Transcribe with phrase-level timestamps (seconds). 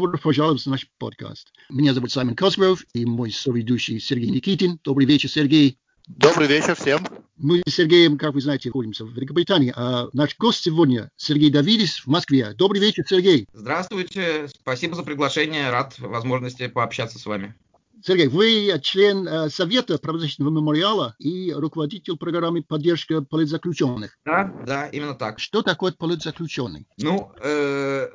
[0.00, 1.52] Добро пожаловать в наш подкаст.
[1.68, 4.80] Меня зовут Саймон Косгров и мой соведущий Сергей Никитин.
[4.82, 5.78] Добрый вечер, Сергей.
[6.06, 7.06] Добрый вечер всем.
[7.36, 11.98] Мы с Сергеем, как вы знаете, находимся в Великобритании, а наш гость сегодня Сергей Давидис
[11.98, 12.54] в Москве.
[12.54, 13.46] Добрый вечер, Сергей.
[13.52, 17.54] Здравствуйте, спасибо за приглашение, рад возможности пообщаться с вами.
[18.02, 24.18] Сергей, вы член э, Совета правозащитного мемориала и руководитель программы поддержки политзаключенных.
[24.24, 25.38] Да, да, именно так.
[25.38, 26.86] Что такое политзаключенный?
[26.96, 27.69] Ну, э,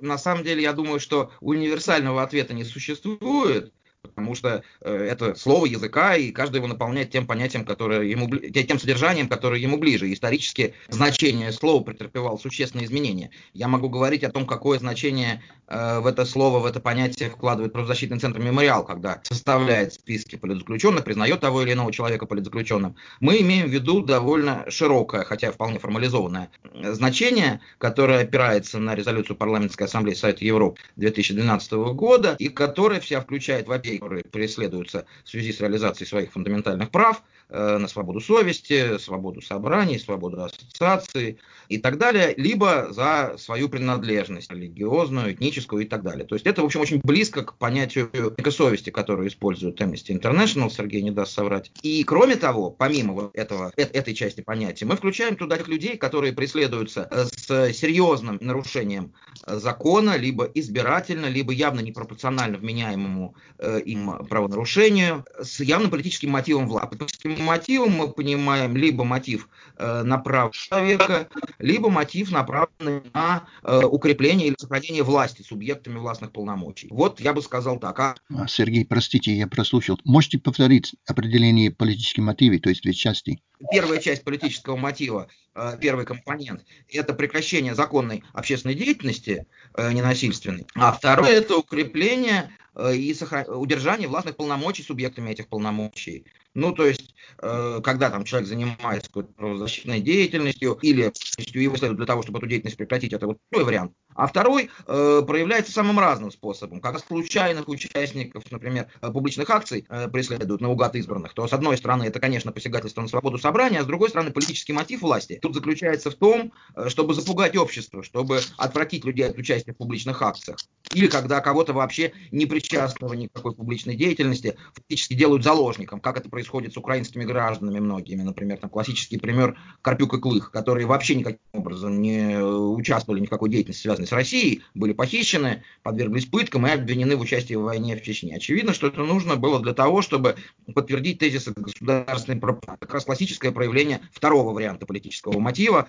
[0.05, 3.73] на самом деле, я думаю, что универсального ответа не существует
[4.08, 8.80] потому что э, это слово языка, и каждый его наполняет тем понятием, которое ему, тем
[8.80, 10.11] содержанием, которое ему ближе.
[10.11, 13.31] Исторически значение слова претерпевало существенные изменения.
[13.53, 17.73] Я могу говорить о том, какое значение э, в это слово, в это понятие вкладывает
[17.73, 22.95] правозащитный центр «Мемориал», когда составляет списки политзаключенных, признает того или иного человека политзаключенным.
[23.20, 29.83] Мы имеем в виду довольно широкое, хотя вполне формализованное значение, которое опирается на резолюцию Парламентской
[29.83, 35.60] ассамблеи Совета Европы 2012 года, и которое вся включает, во-первых, которые преследуются в связи с
[35.60, 41.38] реализацией своих фундаментальных прав на свободу совести, свободу собраний, свободу ассоциации
[41.70, 46.26] и так далее, либо за свою принадлежность религиозную, этническую и так далее.
[46.26, 48.10] То есть это, в общем, очень близко к понятию
[48.50, 51.72] совести, которую использует Amnesty International, Сергей не даст соврать.
[51.82, 55.98] И кроме того, помимо вот этого, э этой части понятия, мы включаем туда тех людей,
[55.98, 59.14] которые преследуются э, с серьезным нарушением
[59.46, 66.68] э, закона, либо избирательно, либо явно непропорционально вменяемому э, им правонарушению с явным политическим мотивом
[66.68, 66.98] власти.
[67.39, 71.28] Мотивом мы понимаем либо мотив э, на право человека,
[71.59, 76.87] либо мотив направленный на э, укрепление или сохранение власти субъектами властных полномочий.
[76.92, 77.99] Вот я бы сказал так.
[77.99, 78.15] А...
[78.30, 79.99] а Сергей, простите, я прослушал.
[80.04, 83.42] Можете повторить определение политических мотивов, то есть две части?
[83.71, 90.92] Первая часть политического мотива Э, первый компонент, это прекращение законной общественной деятельности э, ненасильственной, а
[90.92, 93.15] второе это укрепление э, и
[93.48, 96.26] удержание властных полномочий субъектами этих полномочий.
[96.55, 101.11] Ну, то есть, когда там человек занимается какой-то правозащитной деятельностью или
[101.54, 103.92] его следует для того, чтобы эту деятельность прекратить, это вот первый вариант.
[104.16, 106.80] А второй э, проявляется самым разным способом.
[106.80, 112.21] Когда случайных участников, например, публичных акций э, преследуют наугад избранных, то с одной стороны это,
[112.21, 116.16] конечно, посягательство на свободу собрания, а с другой стороны политический мотив власти тут заключается в
[116.16, 120.60] том, э, чтобы запугать общество, чтобы отвратить людей от участия в публичных акциях.
[120.93, 126.45] Или когда кого-то вообще не причастного никакой публичной деятельности фактически делают заложником, как это происходит
[126.45, 128.22] с украинскими гражданами многими.
[128.22, 133.30] Например, там классический пример Карпюк и Клых, которые вообще никаким образом не участвовали ни в
[133.30, 137.95] какой деятельности, связанной с Россией, были похищены, подверглись пыткам и обвинены в участии в войне
[137.95, 138.36] в Чечне.
[138.36, 140.36] Очевидно, что это нужно было для того, чтобы
[140.74, 142.80] подтвердить тезисы государственной пропаганды.
[142.81, 145.88] Как раз классическое проявление второго варианта политического мотива,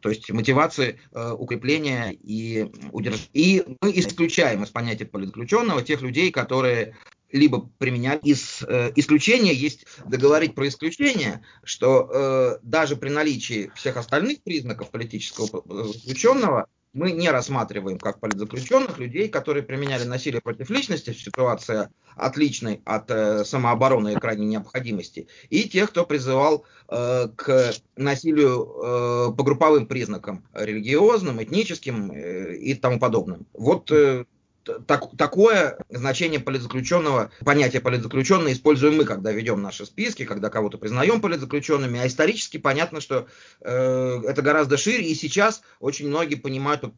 [0.00, 3.28] то есть мотивации э, укрепления и удержания.
[3.32, 6.94] И мы исключаем из понятия политзаключенного тех людей, которые
[7.36, 9.52] либо применять из э, исключения.
[9.52, 17.12] Есть договорить про исключение, что э, даже при наличии всех остальных признаков политического заключенного мы
[17.12, 21.10] не рассматриваем как политзаключенных людей, которые применяли насилие против личности.
[21.10, 27.74] В ситуации отличной от э, самообороны и крайней необходимости, и тех, кто призывал э, к
[27.96, 33.46] насилию э, по групповым признакам, религиозным, этническим э, и тому подобным.
[33.52, 34.24] Вот э,
[34.86, 41.20] так, такое значение политзаключенного, понятие политзаключенного используем мы, когда ведем наши списки, когда кого-то признаем
[41.20, 43.26] политзаключенными, а исторически понятно, что
[43.60, 46.96] э, это гораздо шире, и сейчас очень многие понимают под,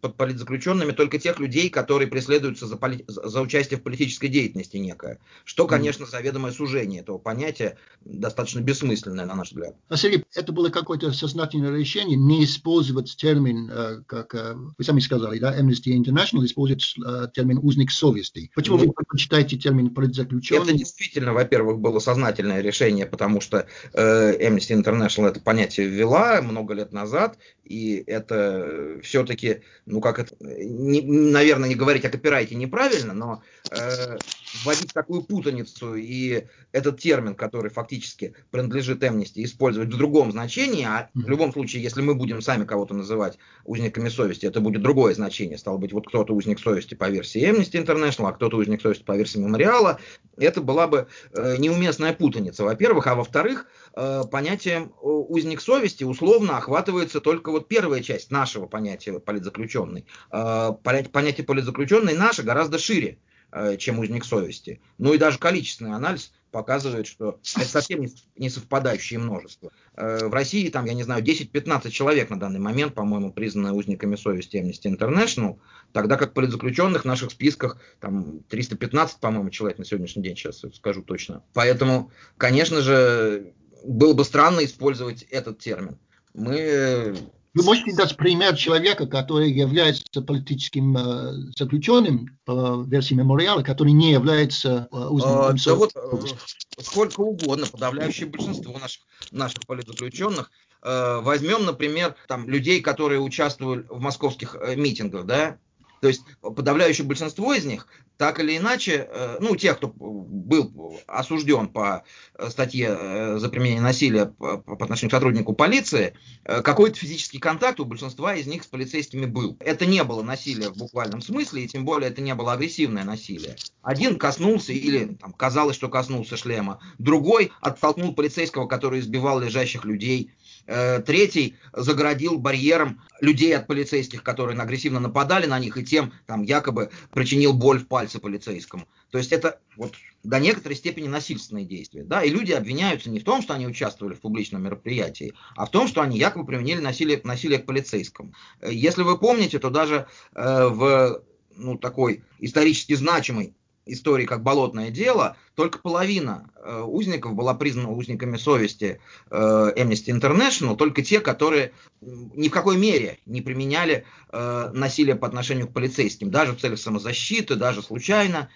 [0.00, 5.18] под политзаключенными только тех людей, которые преследуются за, поли, за участие в политической деятельности некое,
[5.44, 9.76] что, конечно, заведомое сужение этого понятия достаточно бессмысленное, на наш взгляд.
[9.88, 15.00] А, Сергей, это было какое-то сознательное решение не использовать термин, э, как э, вы сами
[15.00, 18.50] сказали, да, Amnesty International использует Э, термин узник совести.
[18.54, 20.62] Почему ну, вы предпочитаете термин политзаключенный?
[20.64, 26.74] Это действительно, во-первых, было сознательное решение, потому что э, Amnesty International это понятие ввела много
[26.74, 33.12] лет назад, и это все-таки, ну как это, не, наверное, не говорить о копирайте неправильно,
[33.12, 34.16] но э,
[34.64, 41.10] вводить такую путаницу и этот термин, который фактически принадлежит Amnesty, использовать в другом значении, а
[41.14, 45.58] в любом случае, если мы будем сами кого-то называть узниками совести, это будет другое значение,
[45.58, 49.16] стало быть, вот кто-то узник совести по версии Amnesty International, а кто-то узник совести по
[49.16, 50.00] версии Мемориала,
[50.36, 56.56] это была бы э, неуместная путаница, во-первых, а во-вторых, э, понятием э, узник совести условно
[56.58, 60.06] охватывается только вот первая часть нашего понятия политзаключенный.
[60.30, 63.18] Э, понятие политзаключенный наше гораздо шире.
[63.56, 64.80] Э, чем узник совести.
[64.98, 68.06] Ну и даже количественный анализ показывает, что это совсем
[68.36, 69.72] не, совпадающее множество.
[69.94, 74.16] Э, в России, там, я не знаю, 10-15 человек на данный момент, по-моему, признаны узниками
[74.16, 75.58] совести Amnesty International,
[75.92, 81.02] тогда как политзаключенных в наших списках там 315, по-моему, человек на сегодняшний день, сейчас скажу
[81.02, 81.42] точно.
[81.54, 83.54] Поэтому, конечно же,
[83.84, 85.98] было бы странно использовать этот термин.
[86.34, 87.16] Мы
[87.56, 94.12] вы можете дать пример человека, который является политическим э, заключенным по версии мемориала, который не
[94.12, 95.40] является э, узником?
[95.40, 100.50] А, да вот э, сколько угодно, подавляющее большинство наших, наших политзаключенных.
[100.82, 105.56] Э, возьмем, например, там, людей, которые участвовали в московских э, митингах, да,
[106.00, 111.68] то есть подавляющее большинство из них, так или иначе, э, ну, тех, кто был осужден
[111.68, 112.04] по
[112.34, 116.14] э, статье э, за применение насилия по отношению к сотруднику полиции,
[116.44, 119.56] какой-то физический контакт у большинства из них с полицейскими был.
[119.60, 123.56] Это не было насилие в буквальном смысле, и тем более это не было агрессивное насилие.
[123.82, 130.32] Один коснулся или там, казалось, что коснулся шлема, другой оттолкнул полицейского, который избивал лежащих людей,
[130.45, 136.42] Э, третий загородил барьером людей от полицейских, которые агрессивно нападали на них, и тем там
[136.42, 138.86] якобы причинил боль в пальце полицейскому.
[139.10, 142.02] То есть это вот до некоторой степени насильственные действия.
[142.02, 142.22] Да?
[142.22, 145.86] И люди обвиняются не в том, что они участвовали в публичном мероприятии, а в том,
[145.86, 148.34] что они якобы применили насилие, насилие к полицейскому.
[148.60, 151.22] Э, если вы помните, то даже э, в
[151.56, 153.54] ну, такой исторически значимой
[153.86, 159.00] истории как болотное дело, только половина э, узников была признана узниками совести
[159.30, 159.36] э,
[159.76, 165.68] Amnesty International, только те, которые ни в какой мере не применяли э, насилие по отношению
[165.68, 168.50] к полицейским, даже в целях самозащиты, даже случайно.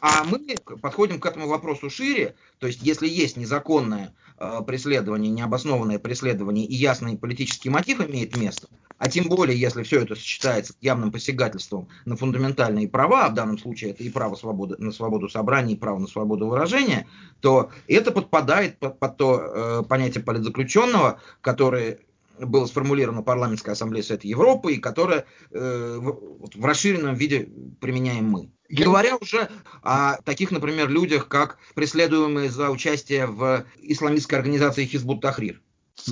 [0.00, 5.98] А мы подходим к этому вопросу шире, то есть если есть незаконное э, преследование, необоснованное
[5.98, 10.76] преследование и ясный политический мотив имеет место, а тем более, если все это сочетается с
[10.80, 15.28] явным посягательством на фундаментальные права, а в данном случае это и право свободы, на свободу
[15.28, 17.06] собрания, и право на свободу выражения,
[17.40, 21.98] то это подпадает под, под то э, понятие политзаключенного, которое
[22.38, 27.48] было сформулировано парламентской ассамблеей Совета Европы и которое э, в, в расширенном виде
[27.80, 28.50] применяем мы.
[28.68, 29.48] Не говоря уже
[29.82, 35.62] о таких, например, людях, как преследуемые за участие в исламистской организации Хизбут Тахрир.
[36.06, 36.10] Э,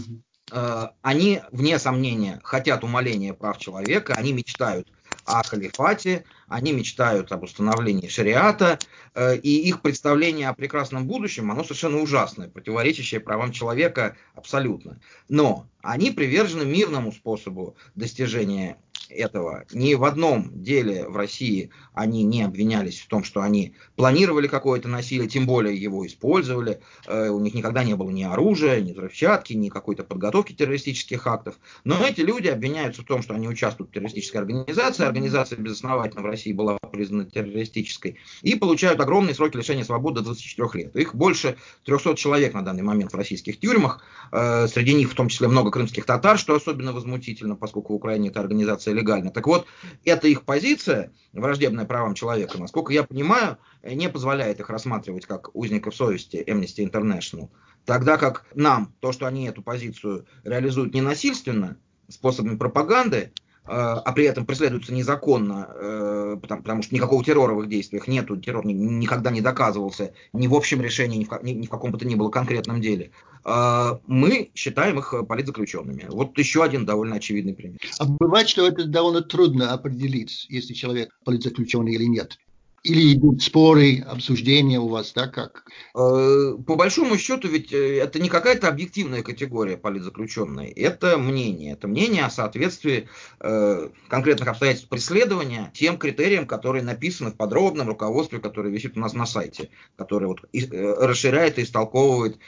[0.51, 4.89] они, вне сомнения, хотят умаления прав человека, они мечтают
[5.25, 8.79] о халифате, они мечтают об установлении шариата,
[9.15, 15.01] э, и их представление о прекрасном будущем, оно совершенно ужасное, противоречащее правам человека абсолютно.
[15.29, 18.77] Но они привержены мирному способу достижения
[19.11, 19.65] этого.
[19.73, 24.89] Ни в одном деле в России они не обвинялись в том, что они планировали какое-то
[24.89, 26.81] насилие, тем более его использовали.
[27.07, 31.57] Э, у них никогда не было ни оружия, ни взрывчатки, ни какой-то подготовки террористических актов.
[31.85, 35.05] Но эти люди обвиняются в том, что они участвуют в террористической организации.
[35.05, 38.17] Организация безосновательно в России была признана террористической.
[38.43, 40.97] И получают огромные сроки лишения свободы до 24 лет.
[40.97, 44.03] Их больше 300 человек на данный момент в российских тюрьмах.
[44.33, 48.29] Э, среди них в том числе много крымских татар, что особенно возмутительно, поскольку в Украине
[48.29, 49.31] эта организация легально.
[49.31, 49.67] Так вот,
[50.05, 55.95] это их позиция, враждебная правам человека, насколько я понимаю, не позволяет их рассматривать как узников
[55.95, 57.51] совести Amnesty International.
[57.85, 61.77] Тогда как нам, то, что они эту позицию реализуют ненасильственно,
[62.09, 63.33] способами пропаганды,
[63.67, 68.37] а при этом преследуются незаконно, э, потому, потому что никакого террора в их действиях нету,
[68.37, 71.99] террор никогда не доказывался ни в общем решении, ни в, ни, ни в каком бы
[71.99, 73.11] то ни было конкретном деле.
[73.45, 76.07] Э, мы считаем их политзаключенными.
[76.09, 77.79] Вот еще один довольно очевидный пример.
[77.99, 82.39] А бывает, что это довольно трудно определить, если человек политзаключенный или нет.
[82.85, 85.65] Или идут споры, обсуждения у вас, да, как?
[85.95, 91.73] Э, по большому счету, ведь э, это не какая-то объективная категория политзаключенной, это мнение.
[91.73, 93.09] Это мнение о соответствии
[93.41, 99.15] э, конкретных обстоятельств преследования тем критериям, которые написаны в подробном руководстве, которое висит у нас
[99.15, 102.39] на сайте, которое вот, расширяет и истолковывает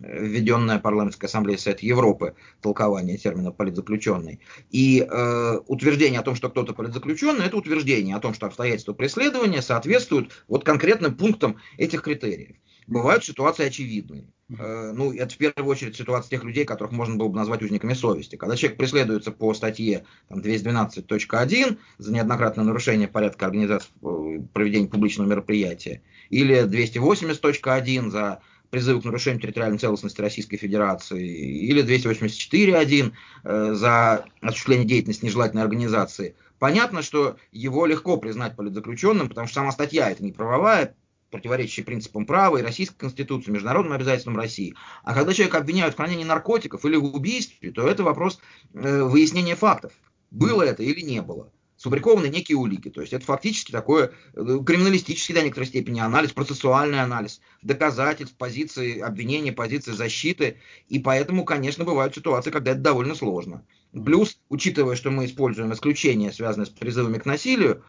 [0.00, 4.40] введенная парламентской ассамблеей Совета Европы, толкование термина политзаключенный.
[4.70, 9.62] И э, утверждение о том, что кто-то политзаключенный, это утверждение о том, что обстоятельства преследования
[9.62, 12.56] соответствуют вот конкретным пунктам этих критериев.
[12.86, 14.26] Бывают ситуации очевидные.
[14.58, 17.94] Э, ну, это в первую очередь ситуация тех людей, которых можно было бы назвать узниками
[17.94, 18.36] совести.
[18.36, 25.28] Когда человек преследуется по статье там, 212.1 за неоднократное нарушение порядка организации э, проведения публичного
[25.28, 33.12] мероприятия, или 280.1 за призывы к нарушению территориальной целостности Российской Федерации, или 284.1
[33.44, 39.72] э, за осуществление деятельности нежелательной организации, понятно, что его легко признать политзаключенным, потому что сама
[39.72, 40.94] статья это не правовая,
[41.30, 44.74] противоречащая принципам права и Российской Конституции, международным обязательствам России.
[45.04, 48.40] А когда человека обвиняют в хранении наркотиков или в убийстве, то это вопрос
[48.74, 49.92] э, выяснения фактов.
[50.30, 51.50] Было это или не было.
[51.80, 52.90] Сфабрикованы некие улики.
[52.90, 59.00] То есть это фактически такой э, криминалистический до некоторой степени анализ, процессуальный анализ доказательств, позиции
[59.00, 60.58] обвинения, позиции защиты.
[60.88, 63.64] И поэтому, конечно, бывают ситуации, когда это довольно сложно.
[63.92, 67.82] Плюс, учитывая, что мы используем исключения, связанные с призывами к насилию,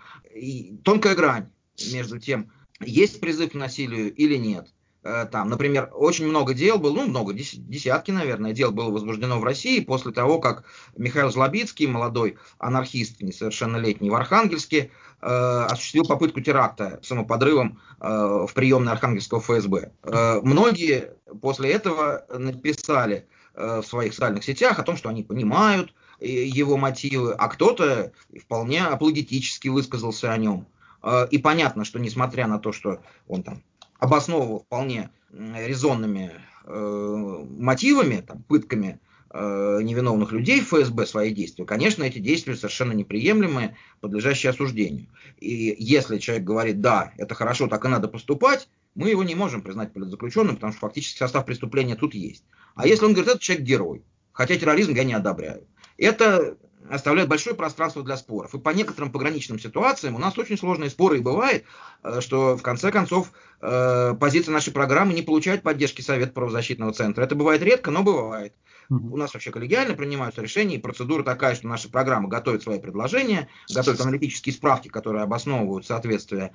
[0.85, 1.49] тонкая грань
[1.91, 4.69] между тем, есть призыв к насилию или нет.
[5.03, 9.43] Э, там, например, очень много дел было, ну, много, десятки, наверное, дел было возбуждено в
[9.43, 10.63] России после того, как
[10.95, 14.91] Михаил Злобицкий, молодой анархист, несовершеннолетний в Архангельске,
[15.21, 19.91] э, осуществил попытку теракта самоподрывом э, в приемной Архангельского ФСБ.
[20.03, 25.95] Э, многие после этого написали э, в своих социальных сетях о том, что они понимают
[26.19, 30.67] э, его мотивы, а кто-то вполне аплодитически высказался о нем.
[31.01, 33.63] Э, и понятно, что несмотря на то, что он там
[34.01, 36.31] обосновывал вполне резонными
[36.65, 43.77] э, мотивами, там, пытками э, невиновных людей ФСБ свои действия, конечно, эти действия совершенно неприемлемые,
[44.01, 45.07] подлежащие осуждению.
[45.39, 49.61] И если человек говорит, да, это хорошо, так и надо поступать, мы его не можем
[49.61, 52.43] признать политзаключенным, потому что фактически состав преступления тут есть.
[52.73, 54.03] А если он говорит, это человек герой,
[54.33, 55.67] хотя терроризм я не одобряю,
[55.97, 56.57] это
[56.89, 58.53] оставляет большое пространство для споров.
[58.53, 61.65] И по некоторым пограничным ситуациям у нас очень сложные споры и бывает,
[62.03, 67.23] э, что в конце концов э, позиция нашей программы не получает поддержки Совета правозащитного центра.
[67.23, 68.53] Это бывает редко, но бывает.
[68.89, 73.47] У нас вообще коллегиально принимаются решения, и процедура такая, что наша программа готовит свои предложения,
[73.73, 76.53] готовит аналитические справки, которые обосновывают соответствие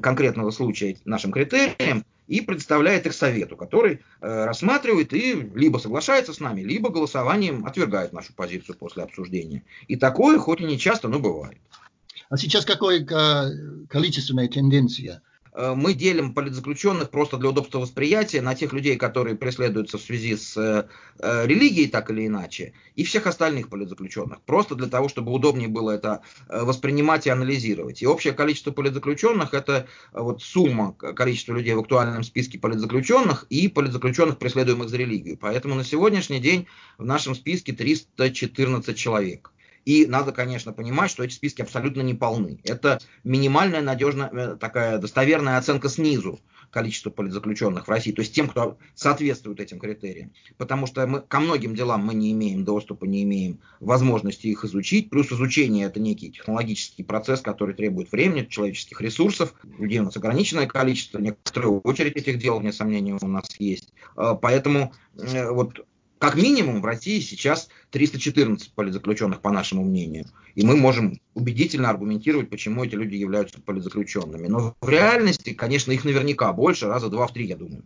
[0.00, 6.40] конкретного случая нашим критериям, и представляет их совету, который э, рассматривает и либо соглашается с
[6.40, 9.64] нами, либо голосованием отвергает нашу позицию после обсуждения.
[9.88, 11.58] И такое, хоть и не часто, но бывает.
[12.30, 13.04] А сейчас какое
[13.88, 15.22] количественная тенденция?
[15.54, 20.36] Э, мы делим политзаключенных просто для удобства восприятия на тех людей, которые преследуются в связи
[20.36, 20.88] с э,
[21.20, 24.42] э, религией, так или иначе, и всех остальных политзаключенных.
[24.42, 28.02] Просто для того, чтобы удобнее было это воспринимать и анализировать.
[28.02, 34.38] И общее количество политзаключенных– это вот сумма количества людей в актуальном списке политзаключенных и политзаключенных,
[34.38, 35.38] преследуемых за религию.
[35.40, 36.66] Поэтому на сегодняшний день
[36.98, 39.53] в нашем списке 314 человек.
[39.84, 42.58] И надо, конечно, понимать, что эти списки абсолютно не полны.
[42.64, 48.48] Это минимальная, надежная, э, такая достоверная оценка снизу количества политзаключенных в России, то есть тем,
[48.48, 50.32] кто соответствует этим критериям.
[50.56, 55.08] Потому что мы, ко многим делам мы не имеем доступа, не имеем возможности их изучить.
[55.08, 59.54] Плюс изучение это некий технологический процесс, который требует времени, человеческих ресурсов.
[59.78, 63.92] Людей у нас ограниченное количество, некоторая очередь этих дел, вне сомнения, у нас есть.
[64.16, 65.86] Э, поэтому э, вот
[66.18, 70.26] как минимум в России сейчас 314 политзаключенных, по нашему мнению.
[70.54, 74.46] И мы можем убедительно аргументировать, почему эти люди являются политзаключенными.
[74.46, 77.82] Но в реальности, конечно, их наверняка больше, раза два в три, я думаю.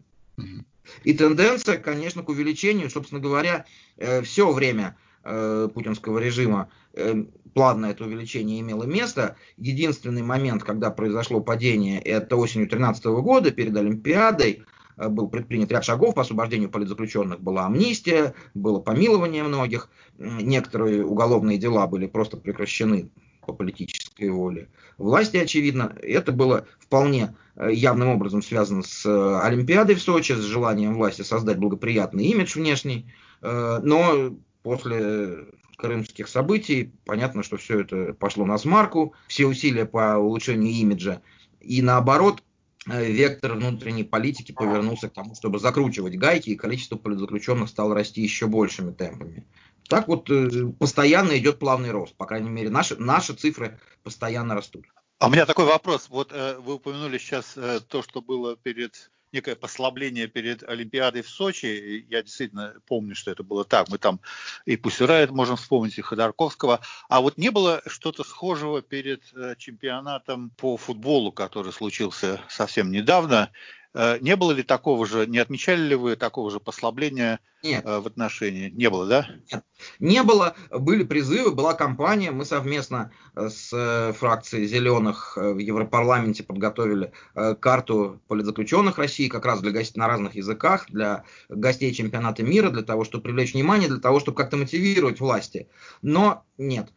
[1.04, 3.66] И тенденция, конечно, к увеличению, собственно говоря,
[3.96, 9.36] э, все время э, путинского режима э, плавно это увеличение имело место.
[9.56, 14.62] Единственный момент, когда произошло падение, это осенью 2013 года перед Олимпиадой,
[14.98, 17.40] был предпринят ряд шагов по освобождению политзаключенных.
[17.40, 23.10] Была амнистия, было помилование многих, некоторые уголовные дела были просто прекращены
[23.46, 25.96] по политической воле власти, очевидно.
[26.02, 31.22] Это было вполне э, явным образом связано с э, Олимпиадой в Сочи, с желанием власти
[31.22, 33.10] создать благоприятный имидж внешний.
[33.40, 40.72] Но после крымских событий понятно, что все это пошло на смарку, все усилия по улучшению
[40.72, 41.22] имиджа.
[41.60, 42.47] И наоборот, Э,
[42.88, 48.46] вектор внутренней политики повернулся к тому, чтобы закручивать гайки, и количество политзаключенных стало расти еще
[48.46, 49.46] большими темпами.
[49.88, 54.84] Так вот э, постоянно идет плавный рост, по крайней мере, наши, наши цифры постоянно растут.
[55.18, 56.08] А у меня такой вопрос.
[56.08, 57.56] Вот э, вы упомянули сейчас
[57.88, 62.06] то, что было перед некое послабление перед Олимпиадой в Сочи.
[62.08, 63.88] Я действительно помню, что это было так.
[63.88, 64.20] Мы там
[64.64, 66.80] и Пусирает можем вспомнить, и Ходорковского.
[67.08, 73.50] А вот не было что-то схожего перед э, чемпионатом по футболу, который случился совсем недавно.
[73.94, 77.84] Э, не было ли такого же, не отмечали ли вы такого же послабления Нет.
[77.86, 78.68] Э, в отношении?
[78.70, 79.26] Не было, да?
[79.50, 79.64] Нет.
[79.98, 80.54] Не было.
[80.70, 82.30] Были призывы, была кампания.
[82.30, 87.12] Мы совместно э, с фракцией «Зеленых» в Европарламенте подготовили
[87.60, 92.82] карту политзаключенных России как раз для гостей на разных языках, для гостей чемпионата мира, для
[92.82, 95.68] того, чтобы привлечь внимание, для того, чтобы как-то мотивировать власти.
[96.02, 96.92] Но нет.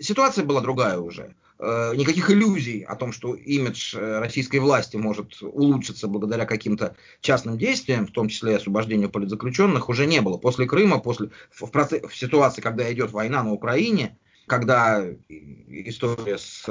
[0.00, 1.34] Ситуация была другая уже.
[1.66, 7.56] Э, никаких иллюзий о том, что имидж э, российской власти может улучшиться благодаря каким-то частным
[7.56, 10.36] действиям, в том числе освобождению политзаключенных, уже не было.
[10.36, 15.02] После Крыма, после, в, процесс, в ситуации, когда идет война на Украине, когда
[15.68, 16.66] история с,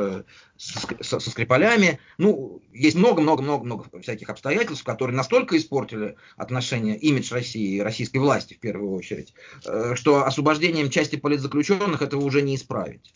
[0.58, 7.82] с, со Скрипалями, ну, есть много-много-много-много всяких обстоятельств, которые настолько испортили отношения, имидж России и
[7.82, 9.34] российской власти в первую очередь,
[9.66, 13.12] э, что освобождением части политзаключенных этого уже не исправить.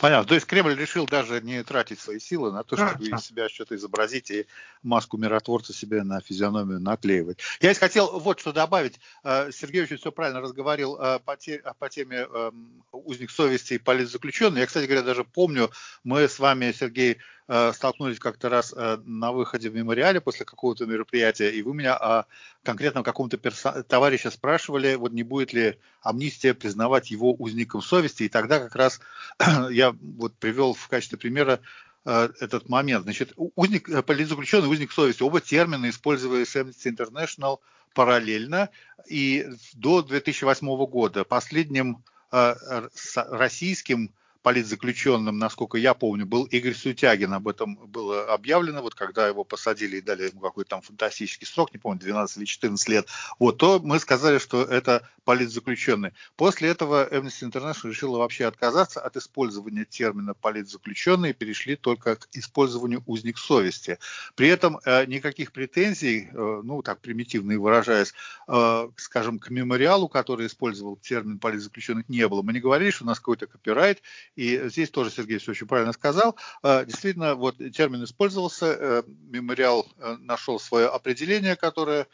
[0.00, 0.26] Понятно.
[0.26, 3.76] То есть Кремль решил даже не тратить свои силы на то, чтобы из себя что-то
[3.76, 4.46] изобразить и
[4.82, 7.38] маску миротворца себе на физиономию наклеивать.
[7.60, 8.98] Я хотел вот что добавить.
[9.24, 13.78] Э, Сергей очень все правильно разговаривал э, по, те, по теме эм, узник совести и
[13.78, 14.60] политзаключенный.
[14.60, 15.70] Я, кстати говоря, даже помню,
[16.02, 17.18] мы с вами, Сергей,
[17.52, 21.96] Э, столкнулись как-то раз э, на выходе в мемориале после какого-то мероприятия, и вы меня
[21.96, 22.26] о
[22.62, 28.28] конкретном каком-то перса- товарище спрашивали, вот не будет ли амнистия признавать его узником совести, и
[28.28, 29.00] тогда как раз
[29.70, 31.58] я вот привел в качестве примера
[32.04, 33.02] э, этот момент.
[33.02, 37.58] Значит, узник, политзаключенный, узник совести, оба термина использовались Amnesty International
[37.94, 38.68] параллельно,
[39.08, 41.24] и до 2008 года.
[41.24, 47.32] Последним российским политзаключенным, насколько я помню, был Игорь Сутягин.
[47.32, 51.72] Об этом было объявлено, вот когда его посадили и дали ему какой-то там фантастический срок,
[51.72, 53.06] не помню, 12 или 14 лет,
[53.38, 56.12] вот, то мы сказали, что это политзаключенный.
[56.36, 62.28] После этого Amnesty International решила вообще отказаться от использования термина политзаключенный и перешли только к
[62.32, 63.98] использованию узник совести.
[64.34, 68.14] При этом э, никаких претензий, э, ну так примитивно выражаясь,
[68.48, 72.42] э, скажем, к мемориалу, который использовал термин политзаключенных, не было.
[72.42, 74.02] Мы не говорили, что у нас какой-то копирайт,
[74.36, 76.36] и здесь тоже Сергей все очень правильно сказал.
[76.62, 82.06] Э, действительно, вот термин использовался, э, мемориал э, нашел свое определение, которое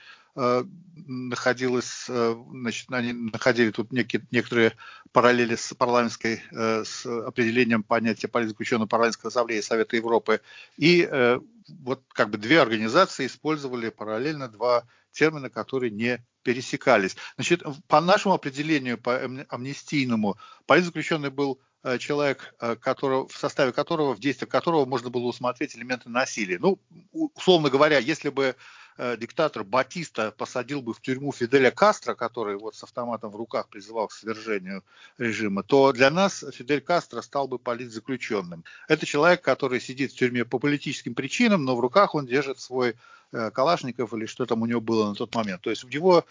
[1.07, 4.75] находилось, значит, они находили тут некие, некоторые
[5.11, 10.43] параллели с парламентской, с определением понятия политзаключенного парламентской ассамблеи Совета Европы.
[10.77, 11.09] И
[11.81, 17.17] вот как бы две организации использовали параллельно два термина, которые не пересекались.
[17.37, 19.19] Значит, по нашему определению, по
[19.49, 25.27] амнистийному, политзаключенный был Э, человек, э, которого, в составе которого, в действиях которого можно было
[25.27, 26.59] усмотреть элементы насилия.
[26.59, 26.79] Ну,
[27.13, 28.57] условно говоря, если бы
[28.99, 33.69] э, диктатор Батиста посадил бы в тюрьму Фиделя Кастро, который вот с автоматом в руках
[33.69, 34.83] призывал к свержению
[35.17, 38.65] режима, то для нас Фидель Кастро стал бы политзаключенным.
[38.89, 42.97] Это человек, который сидит в тюрьме по политическим причинам, но в руках он держит свой
[43.31, 45.61] Калашников или что там у него было на тот момент.
[45.61, 46.25] То есть в его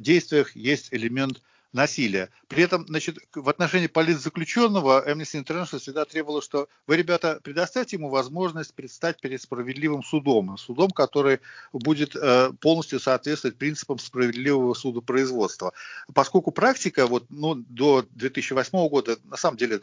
[0.00, 1.40] действиях есть элемент
[1.72, 2.30] насилия.
[2.48, 8.08] При этом, значит, в отношении политзаключенного Amnesty International всегда требовало, что вы, ребята, предоставьте ему
[8.08, 11.40] возможность предстать перед справедливым судом, судом, который
[11.72, 15.72] будет э, полностью соответствовать принципам справедливого судопроизводства.
[16.14, 19.80] Поскольку практика вот, ну, до 2008 года, на самом деле,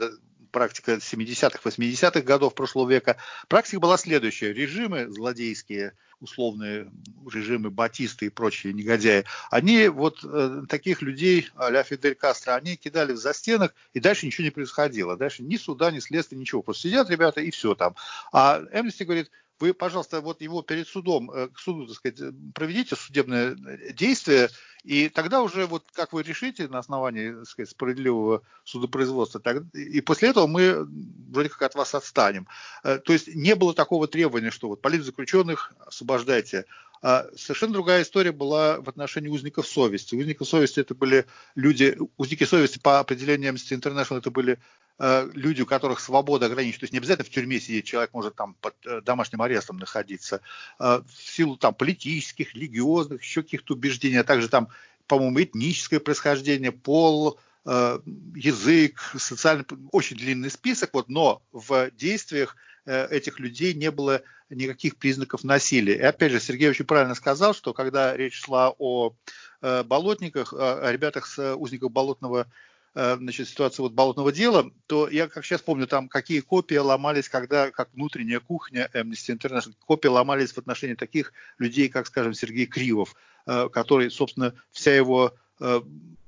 [0.51, 4.53] практика 70-х, 80-х годов прошлого века, практика была следующая.
[4.53, 6.91] Режимы злодейские, условные
[7.31, 13.13] режимы Батисты и прочие негодяи, они вот э, таких людей, а Фидель Кастро, они кидали
[13.13, 15.15] в застенок, и дальше ничего не происходило.
[15.15, 16.61] Дальше ни суда, ни следствия, ничего.
[16.61, 17.95] Просто сидят ребята, и все там.
[18.31, 22.95] А Эмнисти говорит, вы, пожалуйста, вот его перед судом, э, к суду, так сказать, проведите
[22.95, 23.55] судебное
[23.93, 24.49] действие,
[24.83, 30.01] и тогда уже, вот как вы решите на основании так сказать, справедливого судопроизводства, так, и
[30.01, 30.87] после этого мы
[31.29, 32.47] вроде как от вас отстанем.
[32.83, 36.65] Э, то есть не было такого требования, что вот политзаключенных освобождайте.
[37.01, 40.15] А совершенно другая история была в отношении узников совести.
[40.15, 44.59] Узников совести это были люди, узники совести по определению Amnesty International это были
[44.99, 48.35] Э, люди, у которых свобода ограничена, то есть не обязательно в тюрьме сидеть, человек может
[48.35, 50.41] там под э, домашним арестом находиться,
[50.77, 54.67] э, в силу там политических, религиозных, еще каких-то убеждений, а также там,
[55.07, 63.73] по-моему, этническое происхождение, пол, язык, социальный, очень длинный список, вот, но в действиях этих людей
[63.73, 65.95] не было никаких признаков насилия.
[65.95, 69.13] И опять же, Сергей очень правильно сказал, что когда речь шла о
[69.61, 72.47] болотниках, о ребятах с узников болотного
[72.93, 77.71] значит, ситуацию вот болотного дела, то я как сейчас помню, там какие копии ломались, когда,
[77.71, 83.15] как внутренняя кухня Amnesty International, копии ломались в отношении таких людей, как, скажем, Сергей Кривов,
[83.45, 85.81] э, который, собственно, вся его, э,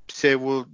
[0.08, 0.68] вся его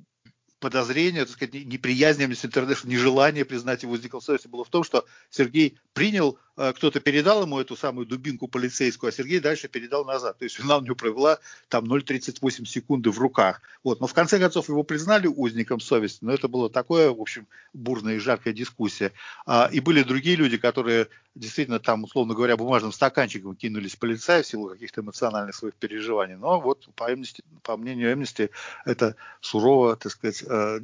[0.60, 5.06] подозрение, так сказать, неприязнь Amnesty International, нежелание признать его узником совести было в том, что
[5.30, 10.39] Сергей принял Э, кто-то передал ему эту самую дубинку полицейскую, а Сергей дальше передал назад.
[10.39, 11.39] То есть она у него провела
[11.70, 13.62] там 0,38 секунды в руках.
[13.84, 14.02] Вот.
[14.02, 18.15] Но в конце концов его признали узником совести, но это было такое, в общем, бурная
[18.15, 19.13] и жаркая дискуссия.
[19.46, 24.43] А, и были другие люди, которые действительно там, условно говоря, бумажным стаканчиком кинулись в полицая
[24.43, 26.36] в силу каких-то эмоциональных своих переживаний.
[26.36, 28.50] Но вот по, Amnesty, по мнению Amnesty
[28.86, 30.80] это сурово, так сказать, э,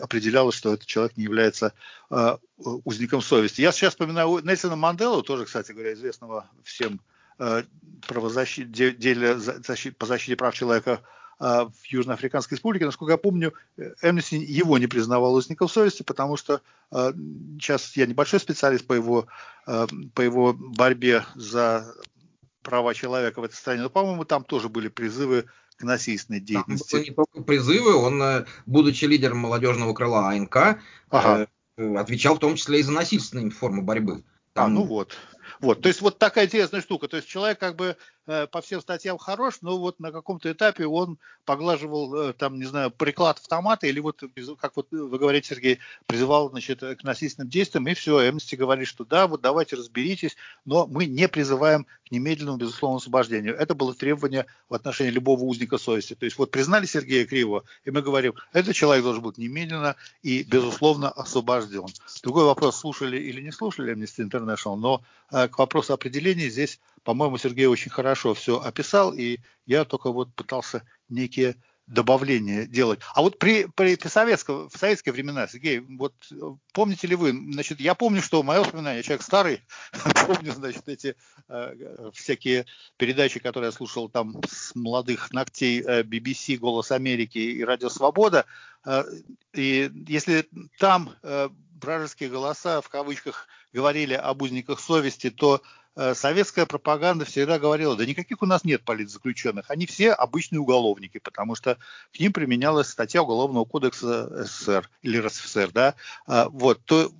[0.00, 1.72] определялось, что этот человек не является
[2.05, 2.05] э,
[2.58, 3.60] узником совести.
[3.60, 7.00] Я сейчас вспоминаю Нельсона Манделу, тоже, кстати говоря, известного всем
[7.38, 7.64] э,
[8.06, 11.00] правозащит, деле защит, по защите прав человека
[11.40, 12.86] э, в Южноафриканской республике.
[12.86, 13.52] Насколько я помню,
[14.02, 17.12] Эмнести его не признавал узником совести, потому что э,
[17.60, 19.26] сейчас я небольшой специалист по его,
[19.66, 21.92] э, по его борьбе за
[22.62, 25.44] права человека в этой стране, но, по-моему, там тоже были призывы
[25.76, 26.90] к насильственной деятельности.
[26.90, 30.76] Там были не только призывы, он, э, будучи лидером молодежного крыла АНК, э,
[31.10, 34.24] ага отвечал в том числе и за насильственные формы борьбы.
[34.24, 34.64] А, Там...
[34.64, 35.16] А, ну вот.
[35.60, 37.08] Вот, то есть вот такая интересная штука.
[37.08, 41.18] То есть человек как бы по всем статьям хорош, но вот на каком-то этапе он
[41.44, 44.22] поглаживал, э, там, не знаю, приклад автомата или вот,
[44.60, 49.04] как вот вы говорите, Сергей, призывал, значит, к насильственным действиям, и все, Эмнисти говорит, что
[49.04, 53.56] да, вот давайте разберитесь, но мы не призываем к немедленному, безусловному освобождению.
[53.56, 56.14] Это было требование в отношении любого узника совести.
[56.14, 60.42] То есть вот признали Сергея Кривого, и мы говорим, этот человек должен быть немедленно и,
[60.42, 61.86] безусловно, освобожден.
[62.22, 67.38] Другой вопрос, слушали или не слушали Amnesty International, но э, к вопросу определения здесь, по-моему,
[67.38, 73.00] Сергей очень хорошо все описал, и я только вот пытался некие добавления делать.
[73.14, 76.14] А вот при, при, при советском, в советские времена, Сергей, вот
[76.72, 79.60] помните ли вы, значит, я помню, что мое воспоминание, человек старый,
[80.26, 81.14] помню, значит, эти
[81.48, 87.62] э, всякие передачи, которые я слушал там с молодых ногтей э, BBC, Голос Америки и
[87.62, 88.46] Радио Свобода,
[88.84, 89.04] э,
[89.54, 90.48] и если
[90.78, 91.48] там э,
[91.80, 95.62] вражеские голоса в кавычках говорили об узниках совести, то
[96.14, 101.54] советская пропаганда всегда говорила, да никаких у нас нет политзаключенных, они все обычные уголовники, потому
[101.54, 101.78] что
[102.14, 105.94] к ним применялась статья Уголовного кодекса СССР или РСФСР, да,
[106.26, 107.10] а, вот, то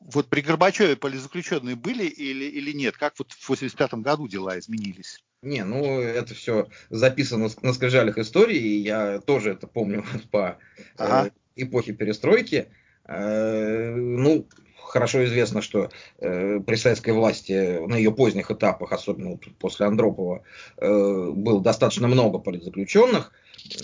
[0.00, 2.96] вот при Горбачеве политзаключенные были или, или нет?
[2.96, 5.22] Как вот в 85 году дела изменились?
[5.42, 11.28] Не, ну это все записано на скрижалях истории, я тоже это помню по э, ага.
[11.28, 12.68] э, эпохе перестройки.
[13.06, 14.46] Э, ну,
[14.90, 20.42] хорошо известно, что э, при советской власти на ее поздних этапах, особенно вот после Андропова,
[20.76, 23.32] э, было достаточно много политзаключенных.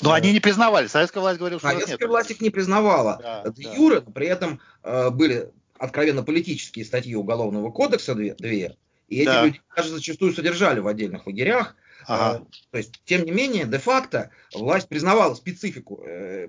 [0.03, 0.87] Но они не признавали.
[0.87, 2.09] Советская власть говорила, что Советская нет.
[2.09, 3.19] власть их не признавала.
[3.23, 3.75] Да, да.
[3.75, 8.77] Юра, при этом э, были откровенно политические статьи Уголовного кодекса, две, две
[9.09, 9.45] и эти да.
[9.45, 11.77] люди даже зачастую содержали в отдельных лагерях.
[12.07, 12.43] Ага.
[12.43, 16.49] Э, то есть, тем не менее, де-факто власть признавала специфику э,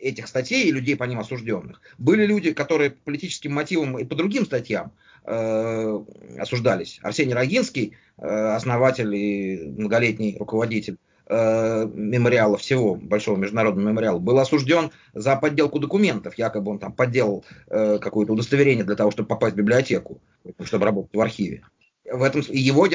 [0.00, 1.80] этих статей и людей по ним осужденных.
[1.98, 4.92] Были люди, которые по политическим мотивам и по другим статьям
[5.24, 6.00] э,
[6.38, 6.98] осуждались.
[7.02, 14.90] Арсений Рогинский, э, основатель и многолетний руководитель э, мемориала всего, большого международного мемориала, был осужден
[15.14, 16.34] за подделку документов.
[16.36, 20.20] Якобы он там подделал э, какое-то удостоверение для того, чтобы попасть в библиотеку,
[20.64, 21.62] чтобы работать в архиве
[22.10, 22.86] в этом его,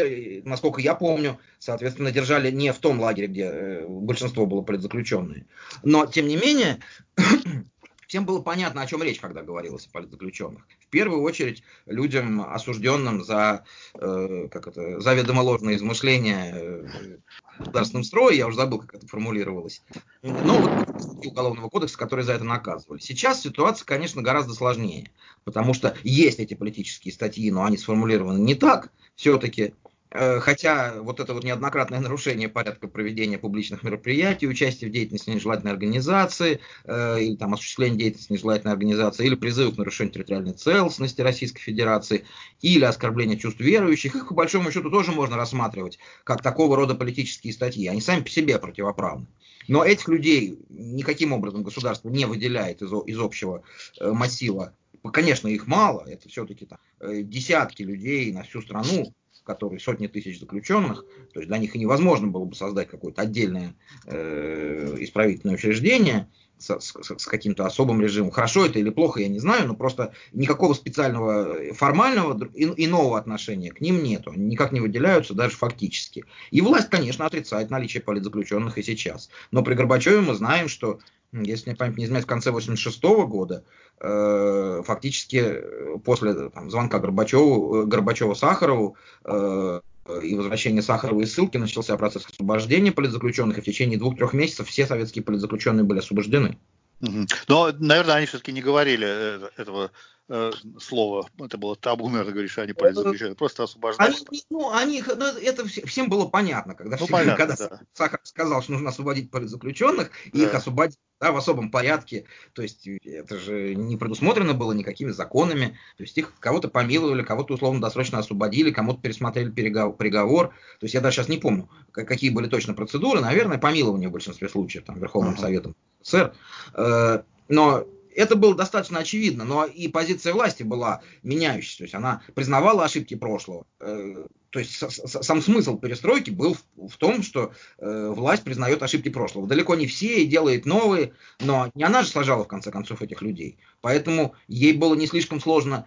[0.44, 5.46] насколько я помню, соответственно, держали не в том лагере, где э, большинство было политзаключенные.
[5.84, 6.80] Но, тем не менее,
[8.10, 10.64] всем было понятно, о чем речь, когда говорилось о политзаключенных.
[10.80, 17.18] В первую очередь людям, осужденным за, э, как это, заведомо ложное измышление э,
[17.58, 19.84] в государственном строе, я уже забыл, как это формулировалось,
[20.24, 23.00] но вот статьи Уголовного кодекса, которые за это наказывали.
[23.00, 25.12] Сейчас ситуация, конечно, гораздо сложнее,
[25.44, 29.76] потому что есть эти политические статьи, но они сформулированы не так, все-таки
[30.12, 36.60] хотя вот это вот неоднократное нарушение порядка проведения публичных мероприятий, участие в деятельности нежелательной организации,
[36.86, 42.26] э, или там осуществление деятельности нежелательной организации, или призыв к нарушению территориальной целостности Российской Федерации,
[42.62, 47.54] или оскорбление чувств верующих, их по большому счету тоже можно рассматривать как такого рода политические
[47.54, 47.88] статьи.
[47.88, 49.28] Они сами по себе противоправны.
[49.68, 53.64] Но этих людей никаким образом государство не выделяет из, из общего
[54.00, 54.74] э, массива.
[55.14, 56.68] Конечно, их мало, это все-таки
[57.00, 59.14] э, десятки людей на всю страну,
[59.50, 63.74] которые сотни тысяч заключенных, то есть для них и невозможно было бы создать какое-то отдельное
[64.06, 66.28] э, исправительное учреждение
[66.60, 68.30] с, с, с каким-то особым режимом.
[68.30, 73.18] Хорошо это или плохо, я не знаю, но просто никакого специального э, формального и, иного
[73.18, 74.30] отношения к ним нету.
[74.30, 76.26] Они никак не выделяются даже фактически.
[76.52, 79.32] И власть, конечно, отрицает наличие политзаключенных и сейчас.
[79.50, 81.00] Но при Горбачеве мы знаем, что
[81.32, 83.64] если мне память не изменяет, в конце 86 года,
[84.00, 89.82] э, фактически э, после там, звонка Горбачеву, э, Горбачева-Сахарову э,
[90.24, 94.88] и возвращения Сахарова из ссылки начался процесс освобождения политзаключенных, и в течение двух-трех месяцев все
[94.88, 96.58] советские политзаключенные были освобождены.
[97.02, 99.92] Но, наверное, они все-таки не говорили э, этого
[100.28, 101.28] э, слова.
[101.40, 103.36] Это было табу, наверное, говоришь, они политзаключенные.
[103.36, 104.14] Просто освобождали.
[104.14, 107.82] Они, ну, они, ну, это всем было понятно, когда, ну, понятно, когда да.
[107.94, 112.26] Сахар сказал, что нужно освободить политзаключенных, и их освободить да, в особом порядке.
[112.54, 115.78] То есть это же не предусмотрено было никакими законами.
[115.98, 120.50] То есть их кого-то помиловали, кого-то условно досрочно освободили, кому-то пересмотрели приговор.
[120.50, 123.22] То есть я даже сейчас не помню, какие были точно процедуры.
[123.22, 125.42] Наверное, помилование в большинстве случаев там, Верховным uh-huh.
[125.42, 125.76] Советом
[126.10, 126.34] СССР.
[126.76, 132.22] Э, но это было достаточно очевидно, но и позиция власти была меняющейся, то есть она
[132.36, 133.66] признавала ошибки прошлого.
[133.80, 139.48] Э, то есть сам смысл перестройки был в, том, что э, власть признает ошибки прошлого.
[139.48, 143.22] Далеко не все и делает новые, но не она же сажала в конце концов этих
[143.22, 143.60] людей.
[143.82, 145.86] Поэтому ей было не слишком сложно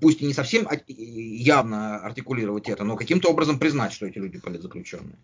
[0.00, 5.16] пусть и не совсем явно артикулировать это, но каким-то образом признать, что эти люди политзаключенные.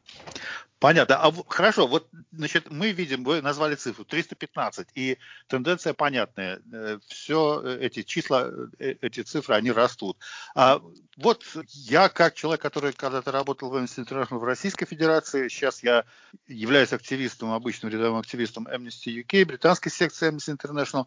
[0.79, 1.16] Понятно.
[1.16, 6.61] А хорошо, вот значит, мы видим, вы назвали цифру 315, и тенденция понятная.
[6.72, 8.48] Э, Все э, эти числа,
[8.79, 10.18] эти цифры, они растут.
[10.55, 10.81] А
[11.16, 16.05] вот я, как человек, который когда-то работал в Amnesty International в Российской Федерации, сейчас я
[16.46, 21.07] являюсь активистом, обычным рядовым активистом Amnesty UK, британской секции Amnesty International.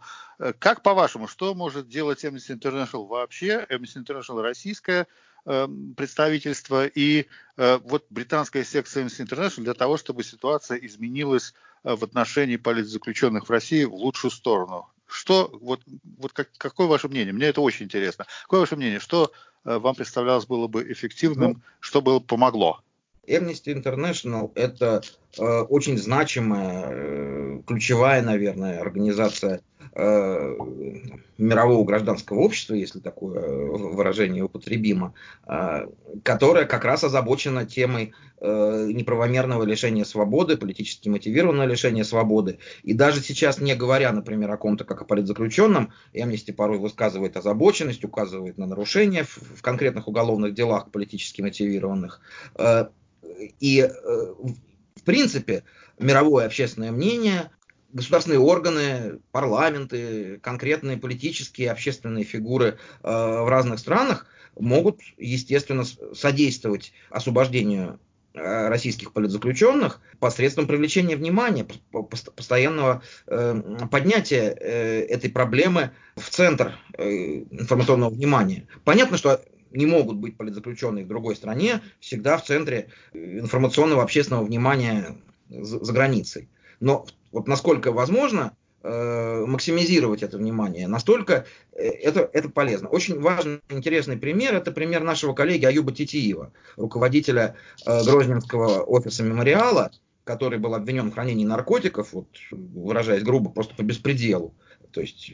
[0.59, 5.07] Как по-вашему, что может делать Amnesty International в вообще, Amnesty International российское
[5.45, 11.53] э, представительство и э, вот британская секция Amnesty International для того, чтобы ситуация изменилась
[11.83, 14.89] э, в отношении политзаключенных в России в лучшую сторону.
[15.07, 15.81] Что, вот,
[16.17, 17.33] вот как, какое ваше мнение?
[17.33, 18.25] Мне это очень интересно.
[18.43, 18.99] Какое ваше мнение?
[18.99, 19.31] Что
[19.65, 22.81] э, вам представлялось было бы эффективным, ну, что бы помогло?
[23.27, 25.01] Amnesty International– это
[25.39, 29.61] очень значимая, э, ключевая, наверное, организация
[29.93, 30.55] э,
[31.37, 35.13] мирового гражданского общества, если такое выражение употребимо,
[35.47, 35.87] э,
[36.23, 42.59] которая как раз озабочена темой э, неправомерного лишения свободы, политически мотивированного лишения свободы.
[42.83, 48.03] И даже сейчас, не говоря, например, о ком-то как о политзаключенном, Amnesty порой высказывает озабоченность,
[48.03, 52.21] указывает на нарушения в, конкретных уголовных делах политически мотивированных.
[52.55, 52.87] Э,
[53.59, 54.33] и, э,
[55.01, 55.63] в принципе,
[55.99, 57.49] мировое общественное мнение,
[57.91, 64.27] государственные органы, парламенты, конкретные политические, общественные фигуры э, в разных странах
[64.59, 65.83] могут, естественно,
[66.13, 67.99] содействовать освобождению
[68.35, 71.65] э, российских политзаключенных посредством привлечения внимания,
[72.35, 78.67] постоянного поднятия этой проблемы в центр информационного внимания.
[78.83, 85.17] Понятно, что не могут быть политзаключенные в другой стране, всегда в центре информационного общественного внимания
[85.49, 86.49] за, за границей.
[86.79, 92.89] Но вот насколько возможно э, максимизировать это внимание, настолько э, это, это полезно.
[92.89, 97.55] Очень важный, интересный пример, это пример нашего коллеги Аюба Титиева, руководителя
[97.85, 99.91] э, Грозненского офиса мемориала,
[100.23, 104.53] который был обвинен в хранении наркотиков, вот, выражаясь грубо, просто по беспределу
[104.91, 105.31] то есть